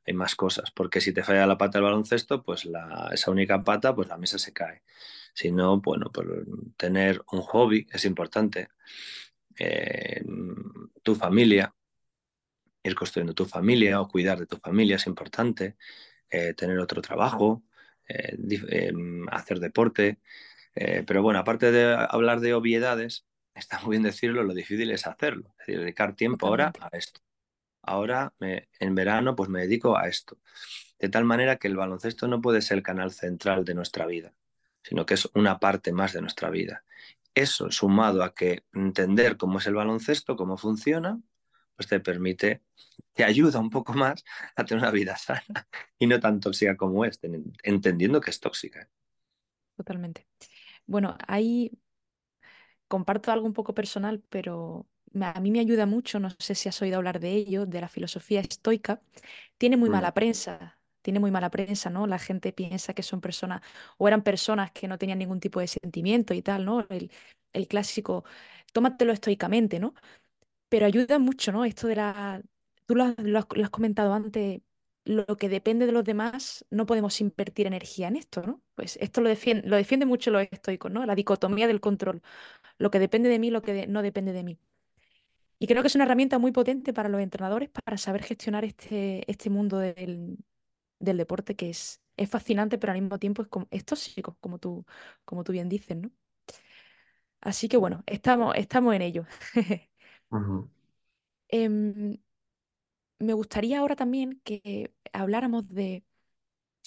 hay 0.07 0.15
más 0.15 0.35
cosas, 0.35 0.71
porque 0.71 1.01
si 1.01 1.13
te 1.13 1.23
falla 1.23 1.47
la 1.47 1.59
pata 1.59 1.79
del 1.79 1.85
baloncesto, 1.85 2.43
pues 2.43 2.65
la, 2.65 3.11
esa 3.13 3.31
única 3.31 3.63
pata, 3.63 3.95
pues 3.95 4.09
la 4.09 4.17
mesa 4.19 4.39
se 4.39 4.53
cae. 4.53 4.83
Si 5.35 5.53
no, 5.53 5.81
bueno, 5.81 6.11
pues 6.13 6.27
tener 6.77 7.23
un 7.33 7.43
hobby 7.43 7.87
es 7.93 8.05
importante. 8.05 8.69
Eh, 9.59 10.23
tu 11.03 11.15
familia, 11.15 11.75
ir 12.83 12.95
construyendo 12.95 13.35
tu 13.35 13.45
familia 13.47 14.01
o 14.01 14.09
cuidar 14.09 14.39
de 14.39 14.47
tu 14.47 14.57
familia 14.57 14.97
es 14.97 15.07
importante. 15.07 15.77
Eh, 16.31 16.55
tener 16.55 16.79
otro 16.79 17.03
trabajo, 17.03 17.65
eh, 18.09 18.93
hacer 19.31 19.61
deporte. 19.61 20.21
Pero 21.07 21.23
bueno, 21.23 21.41
aparte 21.41 21.73
de 21.73 21.95
hablar 22.09 22.41
de 22.41 22.55
obviedades, 22.55 23.27
está 23.55 23.81
muy 23.81 23.93
bien 23.93 24.03
decirlo, 24.03 24.43
lo 24.43 24.55
difícil 24.55 24.91
es 24.91 25.07
hacerlo, 25.07 25.51
es 25.51 25.67
decir, 25.67 25.81
dedicar 25.81 26.15
tiempo 26.15 26.47
ahora 26.47 26.73
a 26.81 26.97
esto 26.97 27.21
ahora 27.83 28.33
en 28.41 28.95
verano 28.95 29.35
pues 29.37 29.49
me 29.49 29.61
dedico 29.63 29.97
a 29.97 30.09
esto. 30.09 30.39
De 30.99 31.09
tal 31.09 31.25
manera 31.25 31.57
que 31.57 31.69
el 31.69 31.77
baloncesto 31.77 32.29
no 32.29 32.41
puede 32.41 32.63
ser 32.63 32.79
el 32.79 32.83
canal 32.83 33.11
central 33.13 33.65
de 33.65 33.75
nuestra 33.75 34.07
vida, 34.07 34.35
sino 34.83 35.07
que 35.07 35.15
es 35.15 35.29
una 35.35 35.59
parte 35.59 35.93
más 35.93 36.13
de 36.13 36.21
nuestra 36.21 36.51
vida. 36.51 36.85
Eso 37.35 37.71
sumado 37.71 38.23
a 38.23 38.35
que 38.35 38.65
entender 38.73 39.37
cómo 39.37 39.59
es 39.59 39.67
el 39.67 39.75
baloncesto, 39.75 40.37
cómo 40.37 40.57
funciona, 40.57 41.21
pues 41.77 41.89
te 41.89 42.01
permite, 42.01 42.63
te 43.15 43.25
ayuda 43.25 43.61
un 43.61 43.71
poco 43.71 43.95
más 43.95 44.25
a 44.57 44.65
tener 44.65 44.83
una 44.83 44.93
vida 44.93 45.17
sana 45.17 45.69
y 45.99 46.07
no 46.07 46.21
tan 46.21 46.41
tóxica 46.41 46.77
como 46.77 47.05
es, 47.05 47.19
entendiendo 47.63 48.21
que 48.21 48.31
es 48.31 48.41
tóxica. 48.41 48.89
Totalmente. 49.77 50.27
Bueno, 50.91 51.17
ahí 51.29 51.71
comparto 52.89 53.31
algo 53.31 53.47
un 53.47 53.53
poco 53.53 53.75
personal, 53.75 54.21
pero 54.29 54.89
a 55.21 55.41
mí 55.41 55.53
me 55.53 55.61
ayuda 55.61 55.87
mucho, 55.87 56.19
no 56.19 56.31
sé 56.31 56.57
si 56.57 56.69
has 56.69 56.83
oído 56.83 56.97
hablar 56.97 57.21
de 57.21 57.33
ello, 57.33 57.65
de 57.65 57.81
la 57.81 57.89
filosofía 57.89 58.41
estoica, 58.41 59.01
tiene 59.57 59.77
muy 59.77 59.89
mala 59.89 60.13
prensa, 60.13 60.81
tiene 61.01 61.21
muy 61.21 61.31
mala 61.31 61.49
prensa, 61.49 61.91
¿no? 61.91 62.09
La 62.09 62.19
gente 62.19 62.53
piensa 62.53 62.93
que 62.93 63.05
son 63.05 63.21
personas, 63.21 63.63
o 63.99 64.09
eran 64.09 64.25
personas 64.25 64.73
que 64.73 64.89
no 64.89 64.99
tenían 64.99 65.21
ningún 65.21 65.39
tipo 65.39 65.61
de 65.61 65.69
sentimiento 65.69 66.35
y 66.35 66.43
tal, 66.43 66.65
¿no? 66.65 66.85
El, 66.89 67.69
clásico, 67.69 68.25
tómatelo 68.73 69.13
estoicamente, 69.13 69.79
¿no? 69.79 69.95
Pero 70.69 70.87
ayuda 70.87 71.21
mucho, 71.21 71.53
¿no? 71.53 71.65
Esto 71.65 71.87
de 71.87 71.97
la... 71.97 72.43
Tú 72.87 72.97
lo 72.97 73.05
has, 73.05 73.71
comentado 73.71 74.13
antes, 74.13 74.61
lo 75.11 75.37
que 75.37 75.49
depende 75.49 75.87
de 75.87 75.93
los 75.93 76.05
demás, 76.05 76.65
no 76.71 76.87
podemos 76.87 77.21
invertir 77.21 77.67
energía 77.67 78.07
en 78.09 78.17
esto, 78.17 78.43
¿no? 78.43 78.63
Pues 78.77 78.97
esto 79.01 79.21
lo 79.21 79.29
defiende, 79.29 79.69
lo 79.69 79.77
defiende 79.77 80.07
mucho 80.07 80.31
los 80.31 80.47
estoicos, 80.51 80.91
¿no? 80.93 81.05
La 81.05 81.17
dicotomía 81.17 81.67
del 81.67 81.81
control. 81.81 82.23
Lo 82.79 82.91
que 82.93 83.01
depende 83.01 83.29
de 83.29 83.41
mí, 83.41 83.51
lo 83.51 83.63
que 83.63 83.89
no 83.89 84.03
depende 84.03 84.33
de 84.33 84.45
mí. 84.45 84.59
Y 85.59 85.67
creo 85.67 85.83
que 85.83 85.89
es 85.89 85.95
una 85.97 86.05
herramienta 86.05 86.39
muy 86.39 86.53
potente 86.53 86.93
para 86.93 87.09
los 87.09 87.21
entrenadores 87.21 87.71
para 87.71 87.99
saber 87.99 88.23
gestionar 88.23 88.65
este, 88.65 89.29
este 89.31 89.51
mundo 89.51 89.79
del, 89.79 90.39
deporte 91.01 91.57
que 91.57 91.71
es, 91.71 92.01
es 92.17 92.31
fascinante, 92.31 92.79
pero 92.79 92.93
al 92.93 93.01
mismo 93.01 93.19
tiempo 93.19 93.43
es, 93.43 93.49
es 93.71 93.85
tóxico, 93.85 94.37
como 94.41 94.59
tú, 94.59 94.87
como 95.25 95.45
tú 95.45 95.53
bien 95.53 95.69
dices, 95.69 95.97
¿no? 95.97 96.11
Así 97.41 97.69
que 97.69 97.77
bueno, 97.79 98.05
estamos, 98.07 98.55
estamos 98.57 98.95
en 98.95 99.03
ello. 99.03 99.27
Em, 101.53 102.17
me 103.21 103.35
gustaría 103.35 103.79
ahora 103.79 103.97
también 103.97 104.41
que 104.45 104.93
habláramos 105.13 105.69
de 105.69 106.05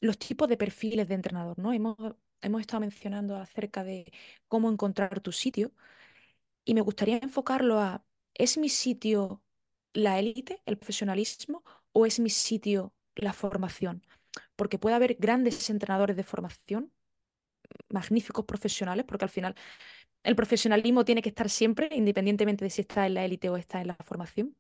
los 0.01 0.17
tipos 0.17 0.47
de 0.49 0.57
perfiles 0.57 1.07
de 1.07 1.15
entrenador, 1.15 1.59
¿no? 1.59 1.73
Hemos, 1.73 1.97
hemos 2.41 2.61
estado 2.61 2.81
mencionando 2.81 3.37
acerca 3.37 3.83
de 3.83 4.11
cómo 4.47 4.69
encontrar 4.71 5.21
tu 5.21 5.31
sitio 5.31 5.71
y 6.65 6.73
me 6.73 6.81
gustaría 6.81 7.17
enfocarlo 7.17 7.79
a 7.79 8.05
¿es 8.33 8.57
mi 8.57 8.69
sitio 8.69 9.43
la 9.93 10.19
élite, 10.19 10.61
el 10.65 10.77
profesionalismo, 10.77 11.63
o 11.91 12.05
es 12.05 12.19
mi 12.19 12.29
sitio 12.29 12.93
la 13.15 13.33
formación? 13.33 14.05
Porque 14.55 14.79
puede 14.79 14.95
haber 14.95 15.15
grandes 15.15 15.69
entrenadores 15.69 16.15
de 16.17 16.23
formación, 16.23 16.91
magníficos 17.89 18.45
profesionales, 18.45 19.05
porque 19.05 19.25
al 19.25 19.29
final 19.29 19.55
el 20.23 20.35
profesionalismo 20.35 21.05
tiene 21.05 21.21
que 21.21 21.29
estar 21.29 21.49
siempre, 21.49 21.89
independientemente 21.93 22.65
de 22.65 22.71
si 22.71 22.81
está 22.81 23.05
en 23.07 23.15
la 23.15 23.25
élite 23.25 23.49
o 23.49 23.57
está 23.57 23.81
en 23.81 23.87
la 23.87 23.95
formación. 23.95 24.55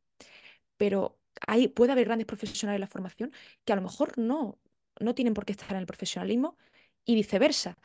Pero 0.77 1.19
hay, 1.47 1.67
puede 1.67 1.91
haber 1.91 2.05
grandes 2.05 2.27
profesionales 2.27 2.77
en 2.77 2.81
la 2.81 2.87
formación 2.87 3.31
que 3.65 3.73
a 3.73 3.75
lo 3.75 3.81
mejor 3.81 4.17
no, 4.17 4.59
no 4.99 5.15
tienen 5.15 5.33
por 5.33 5.45
qué 5.45 5.53
estar 5.53 5.71
en 5.71 5.77
el 5.77 5.85
profesionalismo 5.85 6.57
y 7.05 7.15
viceversa. 7.15 7.77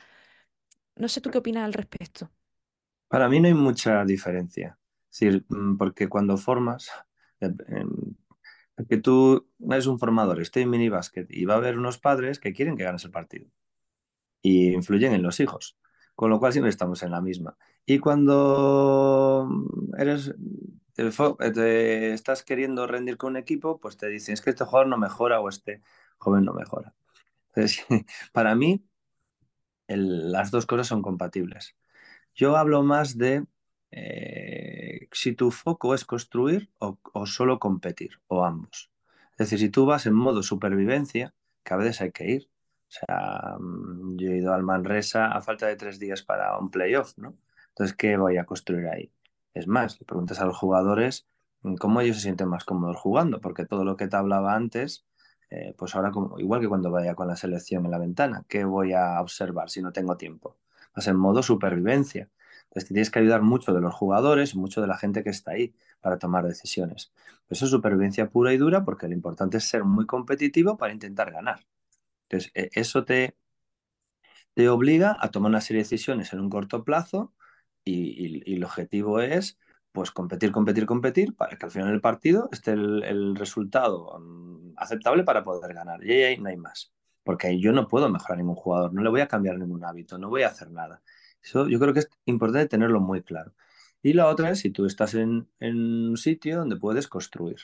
No 0.97 1.09
sé 1.09 1.21
tú 1.21 1.31
qué 1.31 1.39
opinas 1.39 1.65
al 1.65 1.73
respecto. 1.73 2.31
Para 3.09 3.29
mí 3.29 3.41
no 3.41 3.49
hay 3.49 3.55
mucha 3.55 4.05
diferencia. 4.05 4.79
Es 5.11 5.21
decir, 5.21 5.45
mm, 5.49 5.77
porque 5.77 6.09
cuando 6.09 6.37
formas, 6.37 6.91
eh, 7.41 7.55
que 8.89 8.99
tú 8.99 9.49
eres 9.69 9.87
un 9.87 9.99
formador, 9.99 10.41
estoy 10.41 10.63
en 10.63 10.71
minibásquet 10.71 11.27
y 11.31 11.45
va 11.45 11.55
a 11.55 11.57
haber 11.59 11.79
unos 11.79 11.99
padres 11.99 12.39
que 12.39 12.53
quieren 12.53 12.77
que 12.77 12.85
ganes 12.85 13.05
el 13.05 13.11
partido 13.11 13.49
y 14.43 14.73
influyen 14.73 15.13
en 15.15 15.23
los 15.23 15.41
hijos, 15.41 15.79
con 16.15 16.31
lo 16.31 16.39
cual 16.39 16.53
siempre 16.53 16.71
estamos 16.71 17.03
en 17.03 17.11
la 17.11 17.21
misma. 17.21 17.57
Y 17.87 17.99
cuando 17.99 19.49
eres, 19.97 20.35
te, 21.55 22.13
estás 22.13 22.43
queriendo 22.43 22.87
rendir 22.87 23.17
con 23.17 23.31
un 23.31 23.37
equipo, 23.37 23.79
pues 23.81 23.97
te 23.97 24.09
dicen, 24.09 24.35
es 24.35 24.41
que 24.41 24.51
este 24.51 24.65
jugador 24.65 24.89
no 24.89 24.99
mejora 24.99 25.41
o 25.41 25.49
este 25.49 25.83
joven 26.19 26.45
no 26.45 26.53
mejora. 26.53 26.95
Entonces, 27.49 27.85
para 28.33 28.55
mí, 28.55 28.85
las 29.87 30.51
dos 30.51 30.67
cosas 30.67 30.87
son 30.87 31.03
compatibles. 31.03 31.77
Yo 32.35 32.57
hablo 32.57 32.83
más 32.83 33.19
de 33.19 33.47
eh, 33.91 35.09
si 35.13 35.35
tu 35.35 35.51
foco 35.51 35.95
es 35.95 36.05
construir 36.05 36.71
o, 36.79 36.99
solo 37.27 37.59
competir, 37.59 38.21
o 38.29 38.45
ambos. 38.45 38.91
Es 39.33 39.39
decir, 39.39 39.59
si 39.59 39.71
tú 39.71 39.87
vas 39.87 40.07
en 40.07 40.15
modo 40.15 40.43
supervivencia, 40.43 41.35
que 41.65 41.75
a 41.75 41.77
veces 41.77 42.01
hay 42.01 42.13
que 42.13 42.31
ir. 42.31 42.51
O 42.89 42.91
sea, 42.91 43.57
mm, 43.59 44.17
yo 44.19 44.31
he 44.31 44.39
ido 44.39 44.55
al 44.55 44.63
Manresa 44.63 45.29
a 45.33 45.43
falta 45.43 45.67
de 45.67 45.77
tres 45.77 45.99
días 45.99 46.23
para 46.23 46.59
un 46.59 46.71
playoff, 46.71 47.17
¿no? 47.19 47.37
Entonces, 47.71 47.97
¿qué 47.97 48.17
voy 48.17 48.37
a 48.39 48.45
construir 48.45 48.89
ahí? 48.89 49.13
Es 49.55 49.67
más, 49.67 49.99
le 50.01 50.07
preguntas 50.07 50.41
a 50.41 50.47
los 50.47 50.57
jugadores 50.57 51.27
mm, 51.63 51.75
cómo 51.77 52.01
ellos 52.01 52.17
se 52.17 52.23
sienten 52.23 52.49
más 52.49 52.65
cómodos 52.65 52.97
jugando, 52.97 53.41
porque 53.41 53.67
todo 53.67 53.85
lo 53.85 53.97
que 53.97 54.09
te 54.09 54.17
hablaba 54.17 54.55
antes, 54.55 55.07
eh, 55.51 55.75
pues 55.77 55.95
ahora, 55.95 56.11
como, 56.11 56.39
igual 56.39 56.61
que 56.61 56.69
cuando 56.69 56.91
vaya 56.91 57.15
con 57.15 57.29
la 57.29 57.37
selección 57.37 57.85
en 57.85 57.91
la 57.91 57.99
ventana, 57.99 58.45
¿qué 58.49 58.65
voy 58.65 58.93
a 58.93 59.21
observar 59.21 59.71
si 59.71 59.83
no 59.83 59.93
tengo 59.93 60.17
tiempo? 60.17 60.57
Vas 60.95 61.07
en 61.09 61.17
modo 61.17 61.43
supervivencia. 61.43 62.31
Entonces 62.65 62.89
tienes 62.89 63.11
que 63.11 63.19
ayudar 63.21 63.43
mucho 63.43 63.73
de 63.73 63.81
los 63.81 63.95
jugadores, 63.95 64.55
mucho 64.55 64.81
de 64.83 64.87
la 64.89 64.99
gente 64.99 65.25
que 65.25 65.31
está 65.31 65.53
ahí 65.53 65.75
para 66.01 66.19
tomar 66.19 66.47
decisiones. 66.47 67.13
Eso 67.49 67.65
es 67.65 67.71
supervivencia 67.71 68.29
pura 68.31 68.53
y 68.53 68.59
dura 68.59 68.85
porque 68.85 69.09
lo 69.09 69.15
importante 69.15 69.57
es 69.57 69.65
ser 69.65 69.85
muy 69.85 70.07
competitivo 70.07 70.77
para 70.77 70.93
intentar 70.93 71.31
ganar. 71.33 71.61
Entonces 72.29 72.53
e, 72.55 72.71
eso 72.75 73.05
te, 73.05 73.37
te 74.55 74.69
obliga 74.69 75.17
a 75.21 75.31
tomar 75.31 75.51
una 75.51 75.61
serie 75.61 75.79
de 75.81 75.85
decisiones 75.85 76.33
en 76.33 76.41
un 76.41 76.51
corto 76.51 76.85
plazo 76.85 77.33
y, 77.89 78.55
el 78.55 78.65
objetivo 78.65 79.21
es 79.21 79.59
pues 79.93 80.11
competir, 80.11 80.53
competir, 80.53 80.87
competir 80.87 81.35
para 81.35 81.57
que 81.57 81.67
al 81.67 81.73
final 81.73 81.91
del 81.91 82.01
partido 82.01 82.49
esté 82.53 82.73
el, 82.73 83.35
resultado 83.37 84.19
mm, 84.21 84.75
aceptable 84.77 85.25
para 85.25 85.43
poder 85.43 85.75
ganar. 85.75 86.05
Y 86.05 86.13
ahí 86.23 86.39
no 86.39 86.49
hay 86.49 86.57
más. 86.57 86.93
Porque 87.25 87.59
yo 87.59 87.73
no 87.73 87.89
puedo 87.89 88.09
mejorar 88.09 88.35
a 88.35 88.37
ningún 88.37 88.55
jugador, 88.55 88.93
no 88.95 89.03
le 89.03 89.11
voy 89.11 89.21
a 89.21 89.29
cambiar 89.29 89.59
ningún 89.59 89.85
hábito, 89.85 90.19
no 90.19 90.29
voy 90.29 90.43
a 90.43 90.49
hacer 90.49 90.71
nada. 90.71 91.03
Eso 91.43 91.69
yo 91.69 91.79
creo 91.79 91.93
que 91.93 92.01
es 92.01 92.11
importante 92.27 92.69
tenerlo 92.69 93.01
muy 93.01 93.23
claro. 93.23 93.55
Y 94.03 94.13
la 94.13 94.29
otra 94.29 94.51
es 94.51 94.61
si 94.61 94.71
tú 94.71 94.87
estás 94.87 95.15
en, 95.15 95.49
un 95.61 96.17
sitio 96.17 96.59
donde 96.59 96.77
puedes 96.77 97.09
construir 97.09 97.59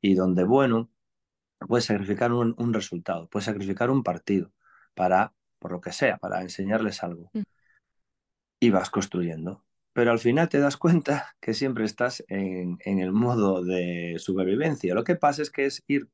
y 0.00 0.14
donde, 0.14 0.44
bueno, 0.44 0.90
puedes 1.66 1.86
sacrificar 1.86 2.32
un, 2.32 2.74
resultado, 2.74 3.28
puedes 3.28 3.46
sacrificar 3.46 3.90
un 3.90 4.02
partido 4.02 4.52
para, 4.94 5.32
por 5.58 5.72
lo 5.72 5.80
que 5.80 5.92
sea, 5.92 6.18
para 6.18 6.42
enseñarles 6.42 7.02
algo. 7.02 7.30
Mm. 7.32 7.42
Y 8.66 8.70
vas 8.70 8.90
construyendo. 8.90 9.64
Pero 9.92 10.10
al 10.10 10.18
final 10.18 10.48
te 10.48 10.58
das 10.58 10.76
cuenta 10.76 11.36
que 11.40 11.54
siempre 11.54 11.84
estás 11.84 12.24
en, 12.28 12.78
el 12.84 13.12
modo 13.12 13.64
de 13.64 14.16
supervivencia. 14.18 14.94
Lo 14.94 15.04
que 15.04 15.16
pasa 15.16 15.42
es 15.42 15.50
que 15.50 15.66
es 15.66 15.84
ir 15.86 16.08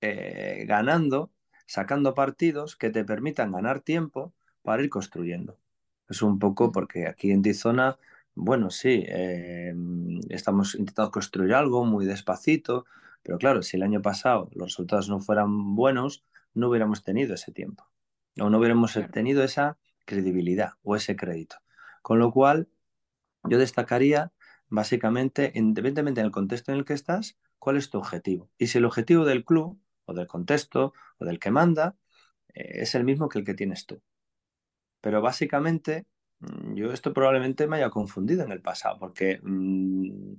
eh, 0.00 0.64
ganando, 0.68 1.32
sacando 1.66 2.14
partidos 2.14 2.76
que 2.76 2.90
te 2.90 3.04
permitan 3.04 3.52
ganar 3.52 3.80
tiempo 3.80 4.34
para 4.62 4.82
ir 4.82 4.90
construyendo. 4.90 5.58
Es 6.08 6.22
un 6.22 6.38
poco 6.38 6.70
porque 6.70 7.08
aquí 7.08 7.32
en 7.32 7.42
Tizona 7.42 7.98
bueno, 8.36 8.70
sí, 8.70 9.02
eh, 9.08 9.74
estamos 10.28 10.74
intentando 10.74 11.10
construir 11.10 11.54
algo 11.54 11.86
muy 11.86 12.04
despacito, 12.04 12.84
pero 13.22 13.38
claro, 13.38 13.62
si 13.62 13.78
el 13.78 13.82
año 13.82 14.02
pasado 14.02 14.50
los 14.54 14.68
resultados 14.68 15.08
no 15.08 15.20
fueran 15.20 15.74
buenos, 15.74 16.22
no 16.52 16.68
hubiéramos 16.68 17.02
tenido 17.02 17.34
ese 17.34 17.50
tiempo, 17.50 17.88
o 18.38 18.50
no 18.50 18.58
hubiéramos 18.58 18.98
tenido 19.10 19.42
esa 19.42 19.78
credibilidad 20.06 20.74
o 20.82 20.96
ese 20.96 21.16
crédito. 21.16 21.56
Con 22.02 22.18
lo 22.18 22.32
cual, 22.32 22.68
yo 23.44 23.58
destacaría 23.58 24.32
básicamente, 24.68 25.52
independientemente 25.54 26.22
del 26.22 26.32
contexto 26.32 26.72
en 26.72 26.78
el 26.78 26.84
que 26.84 26.94
estás, 26.94 27.38
cuál 27.58 27.76
es 27.76 27.90
tu 27.90 27.98
objetivo. 27.98 28.50
Y 28.58 28.68
si 28.68 28.78
el 28.78 28.86
objetivo 28.86 29.24
del 29.24 29.44
club, 29.44 29.80
o 30.06 30.14
del 30.14 30.26
contexto, 30.26 30.94
o 31.18 31.24
del 31.24 31.38
que 31.38 31.50
manda, 31.50 31.96
eh, 32.54 32.82
es 32.82 32.94
el 32.94 33.04
mismo 33.04 33.28
que 33.28 33.40
el 33.40 33.44
que 33.44 33.54
tienes 33.54 33.86
tú. 33.86 34.02
Pero 35.00 35.20
básicamente 35.22 36.06
Mm, 36.40 36.74
yo 36.74 36.92
esto 36.92 37.12
probablemente 37.12 37.66
me 37.66 37.76
haya 37.76 37.90
confundido 37.90 38.44
en 38.44 38.52
el 38.52 38.60
pasado, 38.60 38.98
porque 38.98 39.40
mm, 39.42 40.36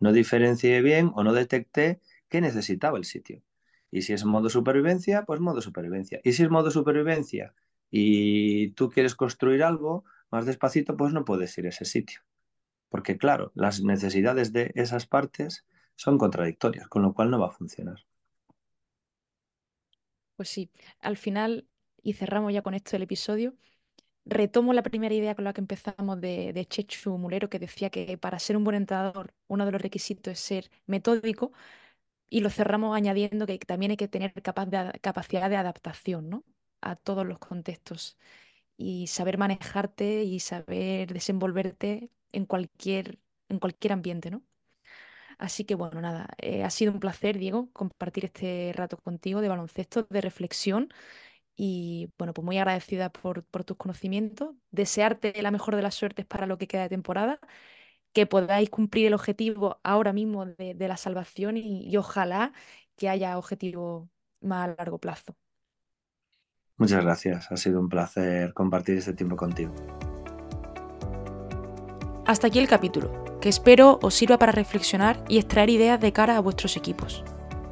no 0.00 0.12
diferencié 0.12 0.82
bien 0.82 1.10
o 1.14 1.24
no 1.24 1.32
detecté 1.32 2.00
qué 2.28 2.40
necesitaba 2.40 2.98
el 2.98 3.04
sitio. 3.04 3.42
Y 3.90 4.02
si 4.02 4.12
es 4.12 4.24
modo 4.24 4.50
supervivencia, 4.50 5.24
pues 5.24 5.40
modo 5.40 5.60
supervivencia. 5.62 6.20
Y 6.24 6.32
si 6.32 6.42
es 6.42 6.50
modo 6.50 6.70
supervivencia 6.70 7.54
y 7.90 8.70
tú 8.72 8.90
quieres 8.90 9.14
construir 9.14 9.62
algo 9.62 10.04
más 10.30 10.46
despacito, 10.46 10.96
pues 10.96 11.12
no 11.12 11.24
puedes 11.24 11.56
ir 11.58 11.66
a 11.66 11.70
ese 11.70 11.84
sitio. 11.84 12.20
Porque 12.88 13.16
claro, 13.18 13.52
las 13.54 13.82
necesidades 13.82 14.52
de 14.52 14.72
esas 14.74 15.06
partes 15.06 15.66
son 15.96 16.18
contradictorias, 16.18 16.88
con 16.88 17.02
lo 17.02 17.14
cual 17.14 17.30
no 17.30 17.38
va 17.38 17.48
a 17.48 17.52
funcionar. 17.52 18.04
Pues 20.36 20.48
sí, 20.48 20.70
al 21.00 21.16
final, 21.16 21.66
y 22.02 22.12
cerramos 22.12 22.52
ya 22.52 22.62
con 22.62 22.74
esto 22.74 22.96
el 22.96 23.02
episodio, 23.02 23.54
retomo 24.24 24.72
la 24.72 24.82
primera 24.82 25.14
idea 25.14 25.34
con 25.34 25.44
la 25.44 25.52
que 25.52 25.60
empezamos 25.60 26.20
de, 26.20 26.52
de, 26.52 26.66
Chechu 26.66 27.18
Mulero, 27.18 27.48
que 27.48 27.58
decía 27.58 27.90
que 27.90 28.16
para 28.18 28.38
ser 28.38 28.56
un 28.56 28.64
buen 28.64 28.76
entrenador 28.76 29.34
uno 29.48 29.66
de 29.66 29.72
los 29.72 29.82
requisitos 29.82 30.32
es 30.32 30.40
ser 30.40 30.70
metódico, 30.86 31.52
y 32.30 32.40
lo 32.40 32.50
cerramos 32.50 32.96
añadiendo 32.96 33.46
que 33.46 33.58
también 33.58 33.90
hay 33.92 33.96
que 33.96 34.08
tener 34.08 34.32
capacidad 34.42 35.50
de 35.50 35.56
adaptación 35.56 36.28
¿no? 36.28 36.44
A 36.80 36.96
todos 36.96 37.26
los 37.26 37.38
contextos 37.38 38.18
y 38.76 39.08
saber 39.08 39.38
manejarte 39.38 40.24
y 40.24 40.40
saber 40.40 41.12
desenvolverte 41.12 42.10
en 42.32 42.46
cualquier, 42.46 43.18
en 43.48 43.58
cualquier 43.58 43.92
ambiente. 43.92 44.30
¿no? 44.30 44.42
Así 45.38 45.64
que 45.64 45.74
bueno, 45.74 46.00
nada, 46.00 46.28
eh, 46.38 46.64
ha 46.64 46.70
sido 46.70 46.92
un 46.92 47.00
placer, 47.00 47.38
Diego, 47.38 47.70
compartir 47.72 48.24
este 48.26 48.72
rato 48.74 48.98
contigo 48.98 49.40
de 49.40 49.48
baloncesto, 49.48 50.06
de 50.10 50.20
reflexión 50.20 50.88
y 51.56 52.10
bueno, 52.18 52.34
pues 52.34 52.44
muy 52.44 52.58
agradecida 52.58 53.10
por, 53.10 53.44
tus 53.64 53.76
conocimientos, 53.76 54.54
desearte 54.70 55.42
la 55.42 55.50
mejor 55.50 55.76
de 55.76 55.82
las 55.82 55.94
suertes 55.96 56.26
para 56.26 56.46
lo 56.46 56.58
que 56.58 56.68
queda 56.68 56.82
de 56.82 56.88
temporada, 56.90 57.40
que 58.12 58.26
podáis 58.26 58.70
cumplir 58.70 59.06
el 59.08 59.14
objetivo 59.14 59.80
ahora 59.84 60.12
mismo 60.12 60.46
de, 60.46 60.76
la 60.88 60.96
salvación 60.96 61.56
y, 61.56 61.96
ojalá 61.96 62.52
que 62.96 63.08
haya 63.08 63.38
objetivo 63.38 64.10
más 64.40 64.70
a 64.70 64.74
largo 64.78 64.98
plazo. 64.98 65.36
Muchas 66.78 67.04
gracias, 67.04 67.50
ha 67.50 67.56
sido 67.56 67.80
un 67.80 67.88
placer 67.88 68.54
compartir 68.54 68.98
este 68.98 69.12
tiempo 69.12 69.36
contigo. 69.36 69.72
Hasta 72.24 72.46
aquí 72.46 72.60
el 72.60 72.68
capítulo, 72.68 73.38
que 73.40 73.48
espero 73.48 73.98
os 74.00 74.14
sirva 74.14 74.38
para 74.38 74.52
reflexionar 74.52 75.24
y 75.28 75.38
extraer 75.38 75.70
ideas 75.70 76.00
de 76.00 76.12
cara 76.12 76.36
a 76.36 76.40
vuestros 76.40 76.76
equipos. 76.76 77.24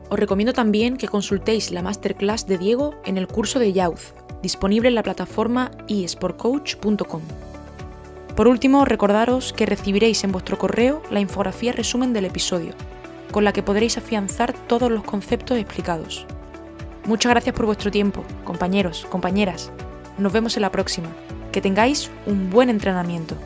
Os 0.09 0.19
recomiendo 0.19 0.53
también 0.53 0.97
que 0.97 1.09
consultéis 1.09 1.71
la 1.71 1.83
masterclass 1.83 2.47
de 2.47 2.59
Diego 2.59 2.95
en 3.05 3.17
el 3.17 3.29
curso 3.29 3.61
de 3.61 3.73
Youth, 3.73 4.15
disponible 4.43 4.89
en 4.89 4.97
la 4.97 5.05
plataforma 5.05 5.71
esportcoach.com. 5.89 7.23
Por 8.35 8.49
último, 8.49 8.85
recordaros 8.85 9.53
que 9.53 9.67
recibiréis 9.67 10.25
en 10.25 10.33
vuestro 10.33 10.59
correo 10.59 11.01
la 11.11 11.21
infografía 11.21 11.73
resumen 11.73 12.13
del 12.13 12.25
episodio, 12.25 12.75
con 13.31 13.45
la 13.45 13.53
que 13.53 13.63
podréis 13.63 13.99
afianzar 13.99 14.53
todos 14.67 14.91
los 14.91 15.05
conceptos 15.05 15.59
explicados. 15.59 16.27
Muchas 17.07 17.31
gracias 17.31 17.55
por 17.55 17.67
vuestro 17.67 17.93
tiempo, 17.93 18.25
compañeros, 18.43 19.07
compañeras. 19.09 19.71
Nos 20.19 20.33
vemos 20.33 20.57
en 20.57 20.63
la 20.63 20.73
próxima. 20.73 21.09
Que 21.53 21.61
tengáis 21.61 22.11
un 22.27 22.51
buen 22.51 22.69
entrenamiento. 22.69 23.37